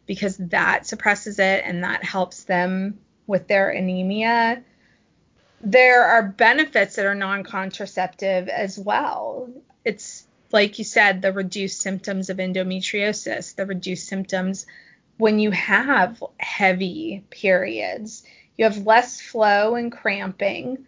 because 0.06 0.36
that 0.38 0.86
suppresses 0.86 1.38
it 1.38 1.64
and 1.64 1.84
that 1.84 2.02
helps 2.02 2.44
them 2.44 2.98
with 3.26 3.46
their 3.46 3.70
anemia. 3.70 4.62
There 5.60 6.04
are 6.04 6.22
benefits 6.22 6.96
that 6.96 7.06
are 7.06 7.14
non 7.14 7.44
contraceptive 7.44 8.48
as 8.48 8.78
well. 8.78 9.50
It's 9.84 10.26
like 10.52 10.78
you 10.78 10.84
said, 10.84 11.22
the 11.22 11.32
reduced 11.32 11.80
symptoms 11.80 12.30
of 12.30 12.36
endometriosis, 12.36 13.54
the 13.54 13.66
reduced 13.66 14.06
symptoms 14.06 14.66
when 15.18 15.38
you 15.38 15.50
have 15.50 16.22
heavy 16.38 17.24
periods. 17.30 18.22
You 18.56 18.64
have 18.64 18.86
less 18.86 19.20
flow 19.20 19.74
and 19.74 19.90
cramping 19.90 20.86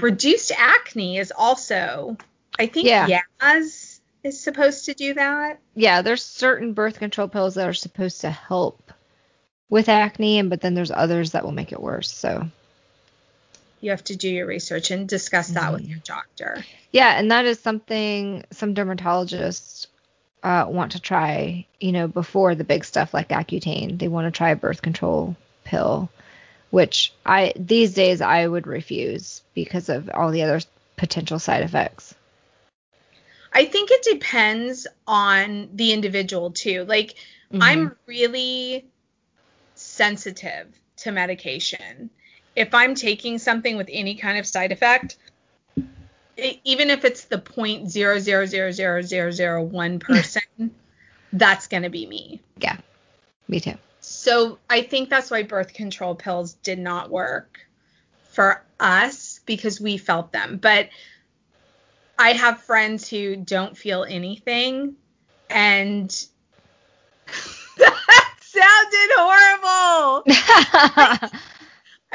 reduced 0.00 0.52
acne 0.56 1.18
is 1.18 1.32
also 1.36 2.16
I 2.58 2.66
think 2.66 2.86
Yeah. 2.86 3.20
Yaz 3.40 4.00
is 4.22 4.40
supposed 4.40 4.86
to 4.86 4.94
do 4.94 5.14
that. 5.14 5.58
Yeah, 5.74 6.02
there's 6.02 6.22
certain 6.22 6.72
birth 6.72 6.98
control 6.98 7.28
pills 7.28 7.54
that 7.54 7.68
are 7.68 7.74
supposed 7.74 8.22
to 8.22 8.30
help 8.30 8.92
with 9.68 9.88
acne 9.88 10.38
and 10.38 10.48
but 10.48 10.60
then 10.60 10.74
there's 10.74 10.90
others 10.90 11.32
that 11.32 11.44
will 11.44 11.52
make 11.52 11.72
it 11.72 11.80
worse. 11.80 12.10
So, 12.10 12.48
You 13.86 13.92
have 13.92 14.02
to 14.04 14.16
do 14.16 14.28
your 14.28 14.46
research 14.48 14.90
and 14.90 15.08
discuss 15.08 15.50
that 15.50 15.72
with 15.72 15.84
Mhm. 15.84 15.90
your 15.90 16.00
doctor. 16.04 16.64
Yeah, 16.90 17.16
and 17.16 17.30
that 17.30 17.44
is 17.44 17.60
something 17.60 18.44
some 18.50 18.74
dermatologists 18.74 19.86
uh, 20.42 20.66
want 20.68 20.92
to 20.92 21.00
try, 21.00 21.66
you 21.78 21.92
know, 21.92 22.08
before 22.08 22.56
the 22.56 22.64
big 22.64 22.84
stuff 22.84 23.14
like 23.14 23.28
Accutane. 23.28 23.96
They 23.96 24.08
want 24.08 24.26
to 24.26 24.36
try 24.36 24.50
a 24.50 24.56
birth 24.56 24.82
control 24.82 25.36
pill, 25.62 26.10
which 26.70 27.12
I 27.24 27.52
these 27.54 27.94
days 27.94 28.20
I 28.20 28.44
would 28.48 28.66
refuse 28.66 29.42
because 29.54 29.88
of 29.88 30.10
all 30.12 30.32
the 30.32 30.42
other 30.42 30.60
potential 30.96 31.38
side 31.38 31.62
effects. 31.62 32.12
I 33.52 33.66
think 33.66 33.90
it 33.92 34.02
depends 34.02 34.88
on 35.06 35.70
the 35.74 35.92
individual 35.92 36.50
too. 36.50 36.84
Like 36.84 37.14
Mm-hmm. 37.52 37.62
I'm 37.62 37.96
really 38.06 38.84
sensitive 39.74 40.66
to 40.98 41.12
medication. 41.12 42.10
If 42.56 42.72
I'm 42.74 42.94
taking 42.94 43.38
something 43.38 43.76
with 43.76 43.88
any 43.92 44.14
kind 44.16 44.38
of 44.38 44.46
side 44.46 44.72
effect, 44.72 45.18
e- 46.38 46.60
even 46.64 46.88
if 46.90 47.04
it's 47.04 47.24
the 47.26 47.38
point 47.38 47.90
zero 47.90 48.18
zero 48.18 48.46
zero 48.46 48.70
zero 48.72 49.02
zero 49.02 49.30
zero 49.30 49.62
one 49.62 49.98
person, 50.00 50.42
that's 51.32 51.66
gonna 51.66 51.90
be 51.90 52.06
me. 52.06 52.40
yeah, 52.58 52.78
me 53.48 53.60
too. 53.60 53.74
So 54.00 54.58
I 54.70 54.82
think 54.82 55.10
that's 55.10 55.30
why 55.30 55.42
birth 55.42 55.74
control 55.74 56.14
pills 56.14 56.54
did 56.54 56.78
not 56.78 57.10
work 57.10 57.58
for 58.30 58.64
us 58.78 59.40
because 59.46 59.80
we 59.80 59.98
felt 59.98 60.32
them. 60.32 60.58
But 60.58 60.88
I 62.18 62.32
have 62.32 62.62
friends 62.62 63.08
who 63.08 63.36
don't 63.36 63.76
feel 63.76 64.04
anything 64.04 64.96
and 65.50 66.08
that 67.78 68.34
sounded 68.40 69.10
horrible. 69.16 70.24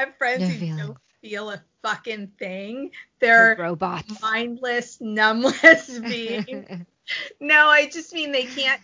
Have 0.02 0.16
friends 0.16 0.40
No 0.40 0.48
who 0.48 0.58
feelings. 0.58 0.78
don't 0.80 0.98
feel 1.20 1.50
a 1.50 1.62
fucking 1.82 2.32
thing. 2.38 2.90
They're 3.20 3.54
robots. 3.56 4.20
mindless, 4.20 5.00
numbless 5.00 5.98
beings. 6.08 6.66
No, 7.40 7.66
I 7.68 7.88
just 7.88 8.12
mean 8.12 8.32
they 8.32 8.46
can't. 8.46 8.80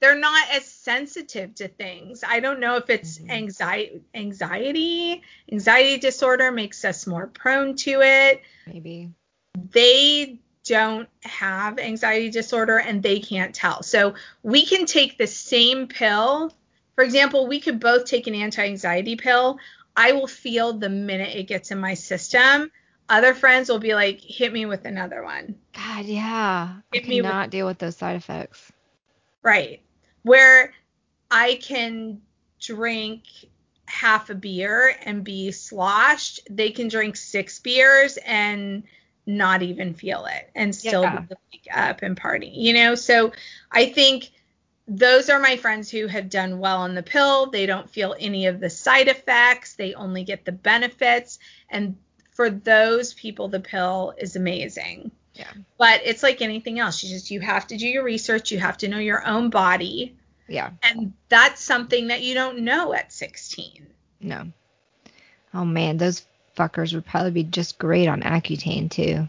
They're 0.00 0.18
not 0.18 0.48
as 0.50 0.64
sensitive 0.64 1.54
to 1.56 1.68
things. 1.68 2.24
I 2.26 2.40
don't 2.40 2.58
know 2.58 2.76
if 2.76 2.88
it's 2.88 3.18
Mhm. 3.18 3.30
anxiety, 3.30 4.00
anxiety, 4.14 5.22
anxiety 5.50 5.98
disorder 5.98 6.50
makes 6.50 6.84
us 6.86 7.06
more 7.06 7.26
prone 7.26 7.76
to 7.76 8.00
it. 8.00 8.42
Maybe. 8.66 9.10
They 9.72 10.38
don't 10.64 11.08
have 11.22 11.78
anxiety 11.78 12.30
disorder 12.30 12.78
and 12.78 13.02
they 13.02 13.20
can't 13.20 13.54
tell. 13.54 13.82
So 13.82 14.14
we 14.42 14.64
can 14.64 14.86
take 14.86 15.18
the 15.18 15.26
same 15.26 15.86
pill. 15.86 16.52
For 16.94 17.04
example, 17.04 17.46
we 17.46 17.60
could 17.60 17.78
both 17.78 18.06
take 18.06 18.26
an 18.26 18.34
anti-anxiety 18.34 19.16
pill. 19.16 19.58
I 19.96 20.12
will 20.12 20.26
feel 20.26 20.72
the 20.74 20.88
minute 20.88 21.36
it 21.36 21.44
gets 21.44 21.70
in 21.70 21.78
my 21.78 21.94
system. 21.94 22.70
Other 23.08 23.34
friends 23.34 23.68
will 23.68 23.78
be 23.78 23.94
like, 23.94 24.20
hit 24.20 24.52
me 24.52 24.64
with 24.66 24.84
another 24.86 25.22
one. 25.22 25.56
God, 25.74 26.04
yeah. 26.06 26.76
I 26.76 26.82
Give 26.92 27.06
me 27.08 27.20
with- 27.20 27.30
cannot 27.30 27.50
deal 27.50 27.66
with 27.66 27.78
those 27.78 27.96
side 27.96 28.16
effects. 28.16 28.72
Right. 29.42 29.82
Where 30.22 30.72
I 31.30 31.58
can 31.60 32.22
drink 32.60 33.24
half 33.86 34.30
a 34.30 34.34
beer 34.34 34.96
and 35.04 35.24
be 35.24 35.50
sloshed, 35.50 36.40
they 36.48 36.70
can 36.70 36.88
drink 36.88 37.16
six 37.16 37.58
beers 37.58 38.16
and 38.24 38.84
not 39.26 39.62
even 39.62 39.94
feel 39.94 40.24
it 40.26 40.50
and 40.54 40.74
still 40.74 41.02
Yeah. 41.02 41.24
wake 41.52 41.66
up 41.74 42.02
and 42.02 42.16
party. 42.16 42.48
You 42.48 42.72
know, 42.72 42.94
so 42.94 43.32
I 43.70 43.86
think 43.86 44.30
those 44.88 45.30
are 45.30 45.38
my 45.38 45.56
friends 45.56 45.90
who 45.90 46.06
have 46.06 46.28
done 46.28 46.58
well 46.58 46.78
on 46.78 46.94
the 46.94 47.02
pill. 47.02 47.46
They 47.46 47.66
don't 47.66 47.88
feel 47.88 48.16
any 48.18 48.46
of 48.46 48.60
the 48.60 48.70
side 48.70 49.08
effects. 49.08 49.74
They 49.74 49.94
only 49.94 50.24
get 50.24 50.44
the 50.44 50.52
benefits. 50.52 51.38
And 51.68 51.96
for 52.32 52.50
those 52.50 53.14
people, 53.14 53.48
the 53.48 53.60
pill 53.60 54.14
is 54.18 54.36
amazing. 54.36 55.12
Yeah. 55.34 55.50
But 55.78 56.02
it's 56.04 56.22
like 56.22 56.42
anything 56.42 56.78
else. 56.78 57.02
You 57.02 57.10
just 57.10 57.30
you 57.30 57.40
have 57.40 57.66
to 57.68 57.76
do 57.76 57.86
your 57.86 58.04
research. 58.04 58.50
You 58.50 58.58
have 58.58 58.78
to 58.78 58.88
know 58.88 58.98
your 58.98 59.24
own 59.26 59.50
body. 59.50 60.16
Yeah. 60.48 60.70
And 60.82 61.14
that's 61.28 61.62
something 61.62 62.08
that 62.08 62.22
you 62.22 62.34
don't 62.34 62.60
know 62.60 62.92
at 62.92 63.12
16. 63.12 63.86
No. 64.20 64.52
Oh 65.54 65.64
man, 65.64 65.96
those 65.96 66.26
fuckers 66.56 66.92
would 66.92 67.06
probably 67.06 67.30
be 67.30 67.44
just 67.44 67.78
great 67.78 68.08
on 68.08 68.22
Accutane 68.22 68.90
too. 68.90 69.28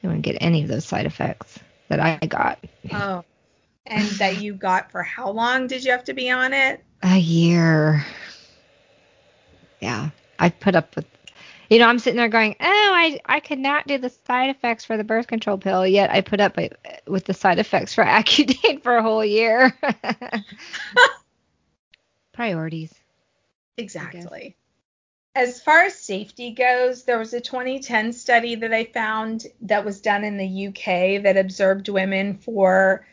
They 0.00 0.08
wouldn't 0.08 0.22
get 0.22 0.38
any 0.40 0.62
of 0.62 0.68
those 0.68 0.84
side 0.84 1.06
effects 1.06 1.58
that 1.88 2.00
I 2.00 2.24
got. 2.26 2.58
Oh. 2.92 3.24
And 3.88 4.06
that 4.18 4.40
you 4.40 4.54
got 4.54 4.90
for 4.90 5.02
how 5.02 5.30
long 5.30 5.66
did 5.66 5.82
you 5.82 5.92
have 5.92 6.04
to 6.04 6.14
be 6.14 6.30
on 6.30 6.52
it? 6.52 6.84
A 7.02 7.16
year. 7.16 8.04
yeah, 9.80 10.10
I 10.38 10.50
put 10.50 10.76
up 10.76 10.94
with. 10.94 11.06
You 11.70 11.78
know, 11.78 11.86
I'm 11.86 11.98
sitting 11.98 12.16
there 12.16 12.28
going, 12.28 12.56
oh, 12.60 12.64
I 12.64 13.20
I 13.26 13.40
could 13.40 13.58
not 13.58 13.86
do 13.86 13.98
the 13.98 14.10
side 14.26 14.50
effects 14.50 14.84
for 14.84 14.96
the 14.96 15.04
birth 15.04 15.26
control 15.26 15.58
pill, 15.58 15.86
yet 15.86 16.10
I 16.10 16.22
put 16.22 16.40
up 16.40 16.58
with 17.06 17.24
the 17.24 17.34
side 17.34 17.58
effects 17.58 17.94
for 17.94 18.04
Accutane 18.04 18.82
for 18.82 18.96
a 18.96 19.02
whole 19.02 19.24
year. 19.24 19.76
Priorities. 22.32 22.94
Exactly. 23.76 24.56
As 25.34 25.62
far 25.62 25.82
as 25.82 25.94
safety 25.94 26.52
goes, 26.52 27.04
there 27.04 27.18
was 27.18 27.32
a 27.32 27.40
2010 27.40 28.12
study 28.12 28.56
that 28.56 28.72
I 28.72 28.84
found 28.84 29.46
that 29.62 29.84
was 29.84 30.00
done 30.00 30.24
in 30.24 30.36
the 30.36 30.66
UK 30.66 31.22
that 31.22 31.36
observed 31.36 31.88
women 31.88 32.38
for 32.38 33.06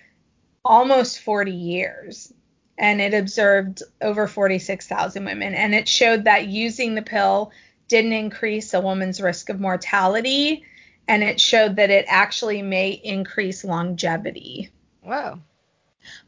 almost 0.66 1.20
40 1.22 1.52
years. 1.52 2.34
And 2.78 3.00
it 3.00 3.14
observed 3.14 3.84
over 4.02 4.28
46,000 4.28 5.24
women. 5.24 5.54
And 5.54 5.74
it 5.74 5.88
showed 5.88 6.26
that 6.26 6.48
using 6.48 6.96
the 6.96 7.02
pill 7.02 7.52
didn't 7.88 8.14
increase 8.14 8.74
a 8.74 8.82
woman's 8.82 9.22
risk 9.22 9.50
of 9.50 9.62
mortality. 9.62 10.66
And 11.08 11.24
it 11.24 11.40
showed 11.40 11.78
that 11.78 11.92
it 11.92 12.06
actually 12.10 12.62
may 12.62 12.90
increase 12.90 13.64
longevity. 13.64 14.72
Wow. 15.04 15.40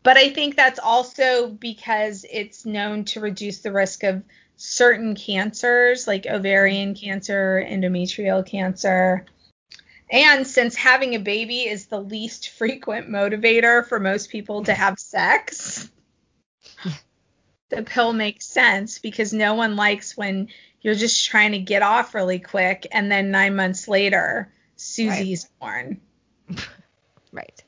But 0.04 0.18
I 0.18 0.30
think 0.30 0.56
that's 0.56 0.80
also 0.80 1.50
because 1.50 2.26
it's 2.32 2.66
known 2.66 3.04
to 3.06 3.20
reduce 3.20 3.60
the 3.60 3.72
risk 3.72 4.04
of 4.04 4.24
certain 4.56 5.16
cancers 5.16 6.08
like 6.08 6.26
ovarian 6.26 6.96
cancer, 6.96 7.64
endometrial 7.68 8.46
cancer. 8.46 9.26
And 10.10 10.48
since 10.48 10.76
having 10.76 11.16
a 11.16 11.20
baby 11.20 11.68
is 11.68 11.88
the 11.88 12.00
least 12.00 12.50
frequent 12.50 13.10
motivator 13.10 13.86
for 13.86 14.00
most 14.00 14.30
people 14.30 14.64
to 14.64 14.74
have 14.74 15.00
sex, 15.00 15.90
the 17.70 17.84
pill 17.84 18.14
makes 18.14 18.46
sense 18.46 19.00
because 19.00 19.34
no 19.34 19.56
one 19.56 19.76
likes 19.76 20.16
when 20.16 20.48
you're 20.82 20.96
just 20.96 21.26
trying 21.26 21.52
to 21.52 21.60
get 21.60 21.82
off 21.82 22.16
really 22.16 22.40
quick 22.40 22.88
and 22.92 23.12
then 23.12 23.32
nine 23.32 23.56
months 23.56 23.88
later, 23.88 24.52
Susie's 24.78 25.50
right. 25.62 26.00
born. 26.50 26.58
right. 27.34 27.64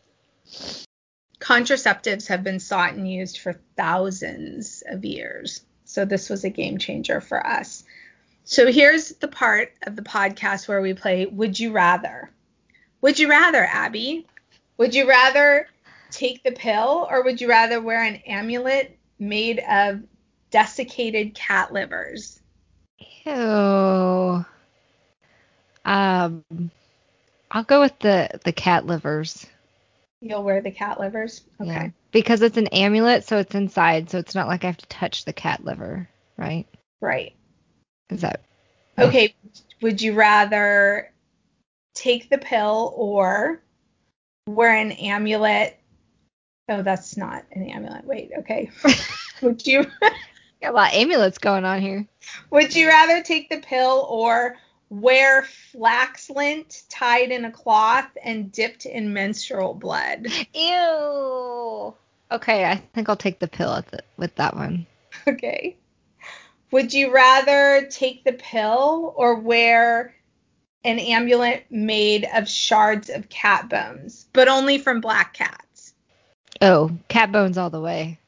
Contraceptives 1.39 2.27
have 2.27 2.43
been 2.43 2.59
sought 2.59 2.93
and 2.93 3.11
used 3.11 3.39
for 3.39 3.59
thousands 3.75 4.83
of 4.87 5.03
years. 5.03 5.61
So 5.83 6.05
this 6.05 6.29
was 6.29 6.43
a 6.43 6.49
game 6.49 6.77
changer 6.77 7.19
for 7.19 7.45
us. 7.45 7.83
So 8.49 8.65
here's 8.65 9.09
the 9.09 9.27
part 9.27 9.73
of 9.83 9.95
the 9.95 10.01
podcast 10.01 10.67
where 10.67 10.81
we 10.81 10.95
play 10.95 11.27
Would 11.27 11.59
You 11.59 11.71
Rather? 11.71 12.31
Would 13.01 13.19
you 13.19 13.29
rather, 13.29 13.63
Abby? 13.63 14.25
Would 14.77 14.95
you 14.95 15.07
rather 15.07 15.67
take 16.09 16.41
the 16.41 16.51
pill 16.51 17.07
or 17.11 17.23
would 17.23 17.39
you 17.39 17.47
rather 17.47 17.79
wear 17.79 18.01
an 18.01 18.15
amulet 18.25 18.97
made 19.19 19.59
of 19.59 20.01
desiccated 20.49 21.35
cat 21.35 21.71
livers? 21.71 22.39
Ew. 23.23 24.43
Um, 25.85 26.43
I'll 27.51 27.63
go 27.63 27.81
with 27.81 27.99
the 27.99 28.39
the 28.43 28.51
cat 28.51 28.87
livers. 28.87 29.45
You'll 30.21 30.43
wear 30.43 30.61
the 30.61 30.71
cat 30.71 30.99
livers? 30.99 31.43
Okay. 31.61 31.69
Yeah. 31.69 31.89
Because 32.11 32.41
it's 32.41 32.57
an 32.57 32.67
amulet, 32.69 33.25
so 33.25 33.37
it's 33.37 33.53
inside, 33.53 34.09
so 34.09 34.17
it's 34.17 34.33
not 34.33 34.47
like 34.47 34.63
I 34.63 34.67
have 34.67 34.77
to 34.77 34.87
touch 34.87 35.25
the 35.25 35.33
cat 35.33 35.63
liver, 35.63 36.09
right? 36.35 36.65
Right. 36.99 37.35
Is 38.09 38.21
that 38.21 38.41
oh. 38.97 39.07
Okay, 39.07 39.35
would 39.81 40.01
you 40.01 40.13
rather 40.13 41.11
take 41.93 42.29
the 42.29 42.37
pill 42.37 42.93
or 42.95 43.61
wear 44.47 44.75
an 44.75 44.91
amulet? 44.93 45.77
Oh, 46.67 46.81
that's 46.81 47.17
not 47.17 47.45
an 47.51 47.63
amulet. 47.63 48.05
Wait, 48.05 48.31
okay. 48.39 48.69
would 49.41 49.65
you 49.65 49.85
Got 50.61 50.71
a 50.71 50.75
lot 50.75 50.93
of 50.93 50.99
amulets 50.99 51.37
going 51.37 51.63
on 51.63 51.81
here. 51.81 52.05
Would 52.49 52.75
you 52.75 52.87
rather 52.87 53.23
take 53.23 53.49
the 53.49 53.59
pill 53.59 54.05
or 54.09 54.57
wear 54.89 55.43
flax 55.43 56.29
lint 56.29 56.83
tied 56.89 57.31
in 57.31 57.45
a 57.45 57.51
cloth 57.51 58.09
and 58.23 58.51
dipped 58.51 58.85
in 58.85 59.13
menstrual 59.13 59.73
blood. 59.73 60.27
Ew. 60.53 61.93
Okay, 62.31 62.65
I 62.65 62.75
think 62.93 63.09
I'll 63.09 63.15
take 63.15 63.39
the 63.39 63.47
pill 63.47 63.81
the, 63.91 64.03
with 64.17 64.35
that 64.35 64.55
one. 64.55 64.85
Okay. 65.27 65.77
Would 66.71 66.93
you 66.93 67.13
rather 67.13 67.87
take 67.89 68.23
the 68.23 68.33
pill 68.33 69.13
or 69.17 69.35
wear 69.35 70.13
an 70.83 70.99
amulet 70.99 71.65
made 71.69 72.27
of 72.33 72.47
shards 72.47 73.09
of 73.09 73.29
cat 73.29 73.69
bones, 73.69 74.27
but 74.33 74.47
only 74.47 74.77
from 74.77 75.01
black 75.01 75.33
cats? 75.33 75.93
Oh, 76.61 76.91
cat 77.07 77.31
bones 77.31 77.57
all 77.57 77.69
the 77.69 77.81
way. 77.81 78.19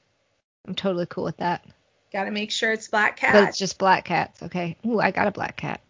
I'm 0.67 0.75
totally 0.75 1.05
cool 1.05 1.23
with 1.23 1.37
that. 1.37 1.65
Got 2.11 2.25
to 2.25 2.31
make 2.31 2.51
sure 2.51 2.71
it's 2.71 2.87
black 2.87 3.17
cats. 3.17 3.33
But 3.33 3.49
it's 3.49 3.57
just 3.57 3.77
black 3.77 4.05
cats. 4.05 4.43
Okay. 4.43 4.77
Ooh, 4.85 4.99
I 4.99 5.11
got 5.11 5.27
a 5.27 5.31
black 5.31 5.57
cat. 5.57 5.81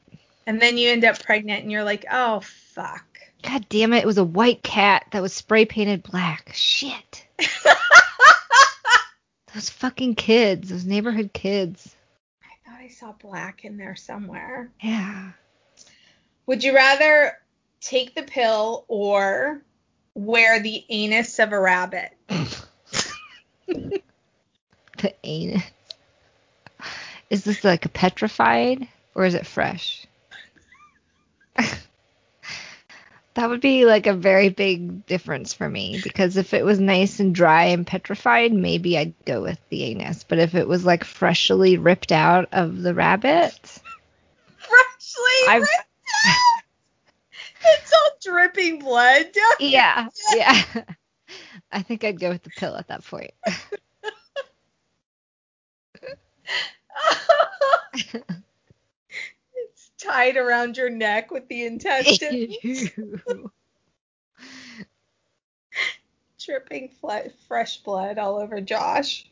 And 0.45 0.61
then 0.61 0.77
you 0.77 0.89
end 0.89 1.05
up 1.05 1.23
pregnant 1.23 1.63
and 1.63 1.71
you're 1.71 1.83
like, 1.83 2.05
oh, 2.11 2.41
fuck. 2.41 3.05
God 3.43 3.65
damn 3.69 3.93
it. 3.93 4.03
It 4.03 4.07
was 4.07 4.17
a 4.17 4.23
white 4.23 4.61
cat 4.61 5.05
that 5.11 5.21
was 5.21 5.33
spray 5.33 5.65
painted 5.65 6.03
black. 6.03 6.51
Shit. 6.53 7.25
those 9.53 9.69
fucking 9.69 10.15
kids, 10.15 10.69
those 10.69 10.85
neighborhood 10.85 11.31
kids. 11.33 11.95
I 13.01 13.05
thought 13.05 13.15
I 13.17 13.21
saw 13.21 13.27
black 13.27 13.65
in 13.65 13.77
there 13.77 13.95
somewhere. 13.95 14.69
Yeah. 14.81 15.31
Would 16.45 16.63
you 16.63 16.75
rather 16.75 17.37
take 17.79 18.13
the 18.15 18.23
pill 18.23 18.85
or 18.87 19.61
wear 20.13 20.59
the 20.59 20.83
anus 20.89 21.39
of 21.39 21.51
a 21.51 21.59
rabbit? 21.59 22.11
the 23.67 24.01
anus. 25.23 25.63
Is 27.29 27.43
this 27.43 27.63
like 27.63 27.85
a 27.85 27.89
petrified 27.89 28.87
or 29.15 29.25
is 29.25 29.33
it 29.35 29.47
fresh? 29.47 30.05
That 33.33 33.49
would 33.49 33.61
be 33.61 33.85
like 33.85 34.07
a 34.07 34.13
very 34.13 34.49
big 34.49 35.05
difference 35.05 35.53
for 35.53 35.69
me 35.69 35.99
because 36.03 36.37
if 36.37 36.53
it 36.53 36.65
was 36.65 36.79
nice 36.79 37.19
and 37.19 37.33
dry 37.33 37.65
and 37.65 37.87
petrified, 37.87 38.51
maybe 38.51 38.97
I'd 38.97 39.13
go 39.25 39.41
with 39.41 39.59
the 39.69 39.83
anus. 39.83 40.23
But 40.23 40.39
if 40.39 40.55
it 40.55 40.67
was 40.67 40.85
like 40.85 41.03
freshly 41.03 41.77
ripped 41.77 42.11
out 42.11 42.49
of 42.51 42.81
the 42.81 42.93
rabbit, 42.93 43.53
freshly 44.57 45.47
I've, 45.47 45.61
ripped 45.61 45.73
out, 46.27 46.35
it's 47.65 47.93
all 47.93 48.33
dripping 48.33 48.79
blood. 48.79 49.27
yeah, 49.59 50.09
yeah. 50.33 50.63
I 51.71 51.81
think 51.81 52.03
I'd 52.03 52.19
go 52.19 52.29
with 52.29 52.43
the 52.43 52.49
pill 52.49 52.75
at 52.75 52.89
that 52.89 53.05
point 53.05 53.31
tied 60.01 60.37
around 60.37 60.77
your 60.77 60.89
neck 60.89 61.31
with 61.31 61.47
the 61.47 61.65
intestines. 61.65 62.57
Dripping 66.43 66.89
fresh 67.47 67.77
blood 67.77 68.17
all 68.17 68.39
over 68.39 68.59
Josh. 68.61 69.27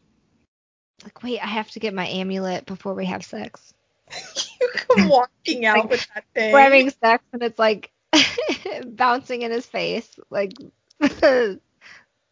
Like, 1.04 1.24
wait, 1.24 1.40
I 1.40 1.48
have 1.48 1.72
to 1.72 1.80
get 1.80 1.94
my 1.94 2.08
amulet 2.08 2.66
before 2.66 2.94
we 2.94 3.06
have 3.06 3.24
sex. 3.24 3.74
you 4.62 4.70
come 4.74 5.10
walking 5.10 5.66
out 5.66 5.78
like, 5.78 5.90
with 5.90 6.08
that 6.14 6.26
thing. 6.34 6.54
We're 6.54 6.62
having 6.62 6.90
sex 6.90 7.24
and 7.34 7.42
it's 7.42 7.58
like 7.60 7.92
bouncing 8.86 9.42
in 9.42 9.52
his 9.52 9.66
face, 9.66 10.20
like 10.30 10.54
the 11.00 11.60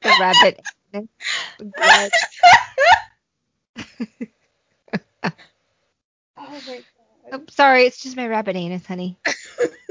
rabbit. 0.04 0.62
oh 0.94 1.08
my 6.38 6.84
Oh, 7.32 7.42
sorry, 7.50 7.84
it's 7.84 8.02
just 8.02 8.16
my 8.16 8.28
rabbit 8.28 8.56
anus, 8.56 8.86
honey. 8.86 9.18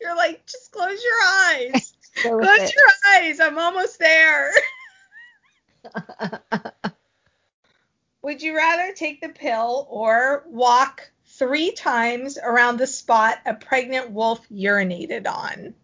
You're 0.00 0.16
like, 0.16 0.44
just 0.46 0.72
close 0.72 1.02
your 1.02 1.22
eyes. 1.26 1.94
close 2.16 2.60
it. 2.60 2.74
your 2.74 3.14
eyes. 3.14 3.40
I'm 3.40 3.58
almost 3.58 3.98
there. 3.98 4.52
Would 8.22 8.40
you 8.42 8.56
rather 8.56 8.92
take 8.92 9.20
the 9.20 9.28
pill 9.28 9.86
or 9.90 10.44
walk 10.46 11.10
three 11.26 11.72
times 11.72 12.38
around 12.38 12.78
the 12.78 12.86
spot 12.86 13.38
a 13.44 13.54
pregnant 13.54 14.10
wolf 14.10 14.48
urinated 14.48 15.26
on? 15.26 15.74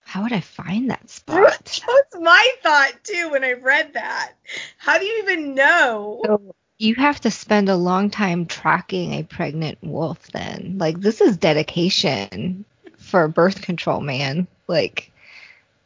How 0.00 0.22
would 0.22 0.32
I 0.32 0.40
find 0.40 0.90
that 0.90 1.10
spot? 1.10 1.82
That's 1.86 2.16
my 2.18 2.52
thought 2.62 2.92
too 3.04 3.30
when 3.30 3.44
I 3.44 3.52
read 3.52 3.94
that. 3.94 4.32
How 4.78 4.98
do 4.98 5.04
you 5.04 5.22
even 5.22 5.54
know? 5.54 6.22
So 6.24 6.54
you 6.78 6.94
have 6.94 7.20
to 7.20 7.30
spend 7.30 7.68
a 7.68 7.76
long 7.76 8.08
time 8.08 8.46
tracking 8.46 9.14
a 9.14 9.24
pregnant 9.24 9.78
wolf 9.82 10.28
then. 10.28 10.76
Like 10.78 11.00
this 11.00 11.20
is 11.20 11.36
dedication 11.36 12.64
for 12.96 13.26
birth 13.26 13.62
control, 13.62 14.00
man. 14.00 14.46
Like 14.68 15.10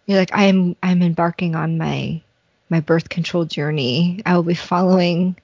you're 0.07 0.19
like 0.19 0.35
I 0.35 0.45
am 0.45 0.77
I'm 0.83 1.03
embarking 1.03 1.55
on 1.55 1.79
my 1.79 2.21
my 2.69 2.81
birth 2.81 3.09
control 3.09 3.47
journey. 3.47 4.21
I 4.27 4.37
will 4.37 4.43
be 4.43 4.55
following 4.55 5.37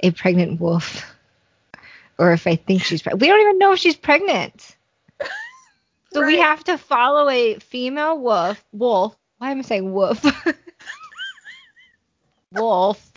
a 0.00 0.10
pregnant 0.10 0.60
wolf. 0.60 1.02
Or 2.18 2.32
if 2.32 2.46
I 2.46 2.56
think 2.56 2.82
she's 2.82 3.02
pregnant. 3.02 3.22
We 3.22 3.28
don't 3.28 3.40
even 3.40 3.58
know 3.58 3.72
if 3.72 3.78
she's 3.78 3.96
pregnant. 3.96 4.76
So 6.12 6.20
right. 6.20 6.28
we 6.28 6.38
have 6.38 6.62
to 6.64 6.78
follow 6.78 7.28
a 7.28 7.58
female 7.58 8.18
wolf 8.18 8.62
wolf. 8.70 9.16
Why 9.38 9.50
am 9.50 9.58
I 9.58 9.62
saying 9.62 9.92
wolf? 9.92 10.24
wolf 12.52 13.13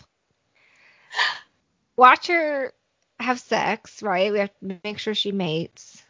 watch 1.98 2.28
her 2.28 2.72
have 3.20 3.40
sex, 3.40 4.02
right? 4.02 4.32
We 4.32 4.38
have 4.38 4.50
to 4.60 4.78
make 4.84 4.98
sure 4.98 5.14
she 5.14 5.32
mates. 5.32 6.02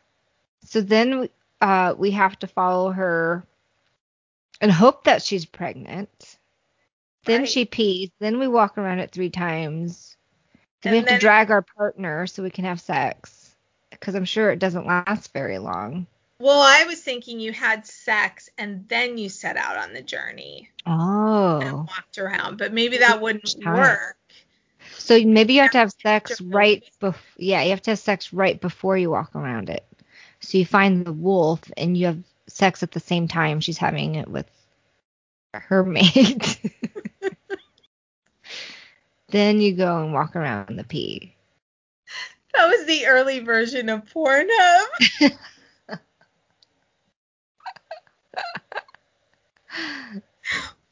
So 0.64 0.80
then 0.80 1.28
uh, 1.60 1.94
we 1.96 2.10
have 2.12 2.38
to 2.40 2.46
follow 2.46 2.90
her 2.92 3.44
and 4.60 4.70
hope 4.70 5.04
that 5.04 5.22
she's 5.22 5.46
pregnant. 5.46 6.36
Then 7.24 7.40
Right. 7.42 7.48
she 7.48 7.64
pees. 7.64 8.10
Then 8.20 8.38
we 8.38 8.46
walk 8.46 8.78
around 8.78 9.00
it 9.00 9.10
three 9.10 9.30
times. 9.30 10.16
Then 10.82 10.90
And 10.90 10.92
we 10.92 10.98
have 10.98 11.06
then- 11.08 11.18
to 11.18 11.20
drag 11.20 11.50
our 11.50 11.62
partner 11.62 12.26
so 12.26 12.42
we 12.42 12.50
can 12.50 12.64
have 12.64 12.80
sex. 12.80 13.56
Because 13.90 14.14
I'm 14.14 14.24
sure 14.26 14.50
it 14.50 14.58
doesn't 14.58 14.86
last 14.86 15.32
very 15.32 15.58
long. 15.58 16.06
Well, 16.40 16.60
I 16.60 16.84
was 16.84 17.00
thinking 17.00 17.40
you 17.40 17.52
had 17.52 17.84
sex 17.84 18.48
and 18.58 18.86
then 18.88 19.18
you 19.18 19.28
set 19.28 19.56
out 19.56 19.76
on 19.76 19.92
the 19.92 20.02
journey 20.02 20.70
Oh. 20.86 21.58
and 21.60 21.72
walked 21.78 22.18
around, 22.18 22.58
but 22.58 22.72
maybe 22.72 22.98
that 22.98 23.20
wouldn't 23.20 23.56
work. 23.64 24.16
So 25.08 25.18
maybe 25.24 25.54
you 25.54 25.62
have 25.62 25.70
to 25.70 25.78
have 25.78 25.94
sex 26.02 26.38
right 26.38 26.84
before. 27.00 27.18
Yeah, 27.38 27.62
you 27.62 27.70
have 27.70 27.80
to 27.82 27.92
have 27.92 27.98
sex 27.98 28.30
right 28.30 28.60
before 28.60 28.98
you 28.98 29.08
walk 29.08 29.34
around 29.34 29.70
it. 29.70 29.86
So 30.40 30.58
you 30.58 30.66
find 30.66 31.06
the 31.06 31.14
wolf 31.14 31.62
and 31.78 31.96
you 31.96 32.04
have 32.04 32.22
sex 32.46 32.82
at 32.82 32.90
the 32.90 33.00
same 33.00 33.26
time 33.26 33.60
she's 33.60 33.78
having 33.78 34.16
it 34.16 34.28
with 34.28 34.44
her 35.54 35.82
mate. 35.82 36.60
then 39.30 39.62
you 39.62 39.72
go 39.72 40.02
and 40.02 40.12
walk 40.12 40.36
around 40.36 40.78
the 40.78 40.84
pee. 40.84 41.34
That 42.52 42.66
was 42.66 42.84
the 42.84 43.06
early 43.06 43.38
version 43.38 43.88
of 43.88 44.04
Pornhub. 44.12 44.84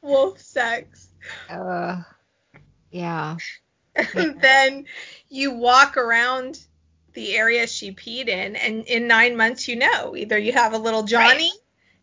Wolf 0.01 0.41
sex. 0.41 1.09
Uh, 1.51 2.01
yeah. 2.89 3.37
And 4.15 4.41
then 4.41 4.85
you 5.29 5.51
walk 5.51 5.97
around 5.97 6.59
the 7.13 7.35
area 7.35 7.67
she 7.67 7.91
peed 7.91 8.27
in, 8.27 8.55
and 8.55 8.85
in 8.85 9.07
nine 9.07 9.35
months, 9.35 9.67
you 9.67 9.75
know 9.75 10.15
either 10.15 10.37
you 10.37 10.53
have 10.53 10.73
a 10.73 10.77
little 10.77 11.03
Johnny 11.03 11.51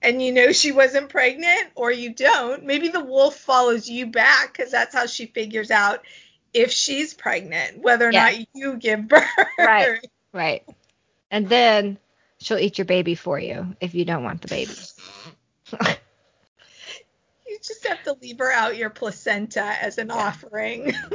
and 0.02 0.20
you 0.20 0.32
know 0.32 0.52
she 0.52 0.72
wasn't 0.72 1.08
pregnant, 1.08 1.70
or 1.74 1.90
you 1.90 2.12
don't. 2.12 2.64
Maybe 2.64 2.88
the 2.88 3.04
wolf 3.04 3.36
follows 3.36 3.88
you 3.88 4.06
back 4.06 4.52
because 4.52 4.70
that's 4.70 4.94
how 4.94 5.06
she 5.06 5.26
figures 5.26 5.70
out 5.70 6.02
if 6.52 6.70
she's 6.70 7.14
pregnant, 7.14 7.78
whether 7.78 8.08
or 8.08 8.12
Yeah. 8.12 8.30
not 8.30 8.46
you 8.54 8.76
give 8.76 9.08
birth. 9.08 9.28
Right. 9.58 10.08
Right. 10.32 10.62
And 11.30 11.48
then 11.48 11.98
she'll 12.38 12.58
eat 12.58 12.78
your 12.78 12.84
baby 12.84 13.14
for 13.14 13.38
you 13.38 13.74
if 13.80 13.94
you 13.94 14.04
don't 14.04 14.24
want 14.24 14.42
the 14.42 14.48
baby. 14.48 14.74
Just 17.66 17.86
have 17.86 18.02
to 18.02 18.16
leave 18.20 18.38
her 18.40 18.52
out 18.52 18.76
your 18.76 18.90
placenta 18.90 19.62
as 19.62 19.96
an 19.96 20.10
offering. 20.10 20.92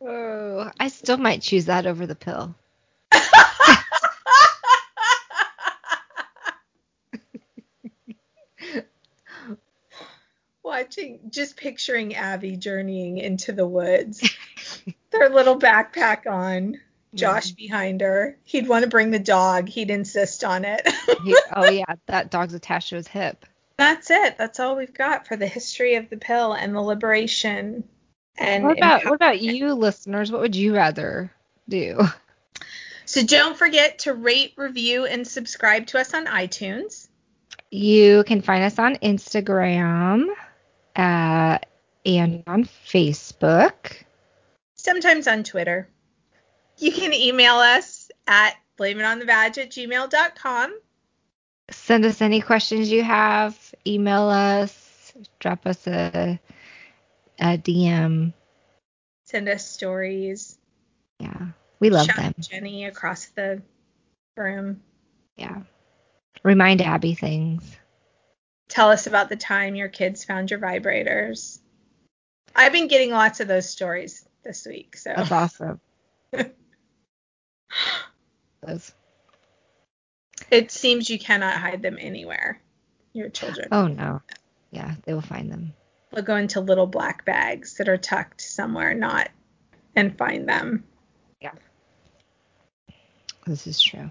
oh, 0.00 0.70
I 0.78 0.86
still 0.88 1.16
might 1.16 1.42
choose 1.42 1.64
that 1.64 1.86
over 1.86 2.06
the 2.06 2.14
pill. 2.14 2.54
Watching, 10.62 11.18
just 11.30 11.56
picturing 11.56 12.14
Abby 12.14 12.56
journeying 12.56 13.18
into 13.18 13.50
the 13.50 13.66
woods, 13.66 14.22
their 15.10 15.28
little 15.28 15.58
backpack 15.58 16.30
on, 16.30 16.78
Josh 17.16 17.50
behind 17.52 18.00
her. 18.00 18.36
He'd 18.44 18.68
want 18.68 18.84
to 18.84 18.90
bring 18.90 19.10
the 19.10 19.18
dog. 19.18 19.68
He'd 19.68 19.90
insist 19.90 20.44
on 20.44 20.64
it. 20.64 20.86
He- 21.24 21.36
oh 21.54 21.68
yeah, 21.70 21.94
that 22.06 22.30
dog's 22.30 22.54
attached 22.54 22.90
to 22.90 22.96
his 22.96 23.08
hip. 23.08 23.44
That's 23.76 24.10
it. 24.10 24.38
That's 24.38 24.58
all 24.60 24.76
we've 24.76 24.94
got 24.94 25.26
for 25.26 25.36
the 25.36 25.46
history 25.46 25.96
of 25.96 26.08
the 26.08 26.16
pill 26.16 26.52
and 26.52 26.74
the 26.74 26.80
liberation. 26.80 27.84
And 28.38 28.64
What 28.64 28.76
about 28.78 29.04
what 29.04 29.14
about 29.14 29.40
you 29.40 29.74
listeners? 29.74 30.30
What 30.30 30.40
would 30.40 30.56
you 30.56 30.74
rather 30.74 31.30
do? 31.68 32.00
so 33.04 33.22
don't 33.22 33.56
forget 33.56 34.00
to 34.00 34.14
rate, 34.14 34.54
review, 34.56 35.06
and 35.06 35.26
subscribe 35.26 35.86
to 35.88 35.98
us 35.98 36.14
on 36.14 36.26
iTunes. 36.26 37.08
You 37.70 38.24
can 38.24 38.42
find 38.42 38.64
us 38.64 38.78
on 38.78 38.96
Instagram 38.96 40.26
uh, 40.94 41.58
and 42.04 42.42
on 42.46 42.64
Facebook. 42.64 44.02
sometimes 44.76 45.26
on 45.26 45.42
Twitter. 45.44 45.88
You 46.78 46.92
can 46.92 47.12
email 47.12 47.54
us 47.54 48.10
at 48.26 48.54
blameitonthevag 48.78 49.58
at 49.58 49.70
gmail.com. 49.70 50.78
Send 51.70 52.04
us 52.04 52.20
any 52.20 52.40
questions 52.40 52.90
you 52.90 53.02
have. 53.02 53.74
Email 53.86 54.28
us. 54.28 55.12
Drop 55.40 55.66
us 55.66 55.86
a, 55.86 56.38
a 57.40 57.58
DM. 57.58 58.32
Send 59.24 59.48
us 59.48 59.68
stories. 59.68 60.58
Yeah, 61.18 61.46
we 61.80 61.90
love 61.90 62.06
Shout 62.06 62.16
them. 62.16 62.34
Jenny 62.38 62.84
across 62.84 63.26
the 63.26 63.62
room. 64.36 64.82
Yeah. 65.36 65.62
Remind 66.42 66.82
Abby 66.82 67.14
things. 67.14 67.64
Tell 68.68 68.90
us 68.90 69.06
about 69.06 69.28
the 69.28 69.36
time 69.36 69.74
your 69.74 69.88
kids 69.88 70.24
found 70.24 70.50
your 70.50 70.60
vibrators. 70.60 71.58
I've 72.54 72.72
been 72.72 72.88
getting 72.88 73.10
lots 73.10 73.40
of 73.40 73.48
those 73.48 73.68
stories 73.68 74.26
this 74.42 74.66
week. 74.66 74.96
So 74.96 75.12
That's 75.16 75.32
awesome. 75.32 75.80
Those- 78.66 78.92
it 80.50 80.70
seems 80.70 81.08
you 81.10 81.18
cannot 81.18 81.56
hide 81.56 81.82
them 81.82 81.96
anywhere. 82.00 82.60
Your 83.12 83.28
children. 83.30 83.68
Oh 83.72 83.86
no. 83.86 84.20
Yeah, 84.70 84.94
they 85.04 85.14
will 85.14 85.20
find 85.22 85.50
them. 85.50 85.72
They'll 86.12 86.22
go 86.24 86.36
into 86.36 86.60
little 86.60 86.86
black 86.86 87.24
bags 87.24 87.74
that 87.78 87.88
are 87.88 87.96
tucked 87.96 88.40
somewhere, 88.40 88.94
not 88.94 89.28
and 89.94 90.16
find 90.16 90.48
them. 90.48 90.84
Yeah. 91.40 91.52
This 93.46 93.66
is 93.66 93.80
true. 93.80 94.10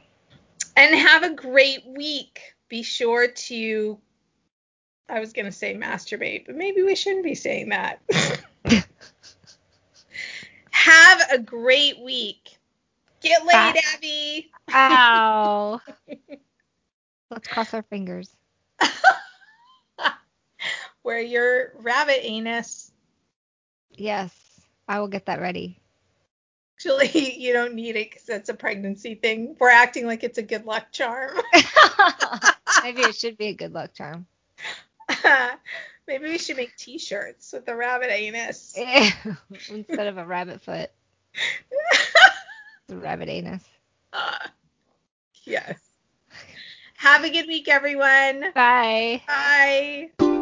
and 0.76 0.96
have 0.96 1.24
a 1.24 1.34
great 1.34 1.86
week. 1.86 2.42
Be 2.68 2.82
sure 2.84 3.28
to, 3.28 4.00
I 5.08 5.20
was 5.20 5.34
going 5.34 5.46
to 5.46 5.52
say 5.52 5.76
masturbate, 5.76 6.46
but 6.48 6.56
maybe 6.56 6.82
we 6.84 6.96
shouldn't 6.96 7.24
be 7.24 7.36
saying 7.36 7.70
that. 7.70 8.02
have 10.72 11.22
a 11.32 11.38
great 11.38 12.00
week. 12.00 12.55
Get 13.26 13.44
laid. 13.44 13.76
Abby. 13.96 14.52
Ow. 14.72 15.82
Let's 17.32 17.48
cross 17.48 17.74
our 17.74 17.82
fingers. 17.82 18.30
Wear 21.04 21.20
your 21.20 21.74
rabbit 21.80 22.20
anus. 22.22 22.92
Yes, 23.92 24.32
I 24.88 25.00
will 25.00 25.08
get 25.08 25.26
that 25.26 25.42
ready. 25.42 25.80
Actually, 26.78 27.36
you 27.40 27.52
don't 27.52 27.74
need 27.74 27.96
it 27.96 28.12
because 28.12 28.28
that's 28.28 28.50
a 28.50 28.54
pregnancy 28.54 29.16
thing. 29.16 29.56
We're 29.60 29.72
acting 29.72 30.06
like 30.06 30.24
it's 30.24 30.38
a 30.38 30.44
good 30.44 30.68
luck 30.68 30.92
charm. 30.92 31.36
Maybe 32.84 33.02
it 33.02 33.16
should 33.16 33.40
be 33.40 33.48
a 33.48 33.54
good 33.54 33.74
luck 33.74 33.96
charm. 33.96 34.28
Maybe 36.08 36.26
we 36.26 36.38
should 36.38 36.58
make 36.58 36.78
t-shirts 36.78 37.54
with 37.54 37.66
the 37.66 37.76
rabbit 37.76 38.12
anus. 38.12 38.78
Instead 39.68 40.08
of 40.08 40.20
a 40.20 40.26
rabbit 40.26 40.62
foot, 40.62 40.92
a 42.90 42.96
rabbit 42.96 43.30
anus. 43.30 43.64
yes. 45.44 45.80
Have 46.98 47.24
a 47.24 47.30
good 47.30 47.48
week, 47.48 47.68
everyone. 47.68 48.52
Bye. 48.54 49.22
Bye. 49.28 50.42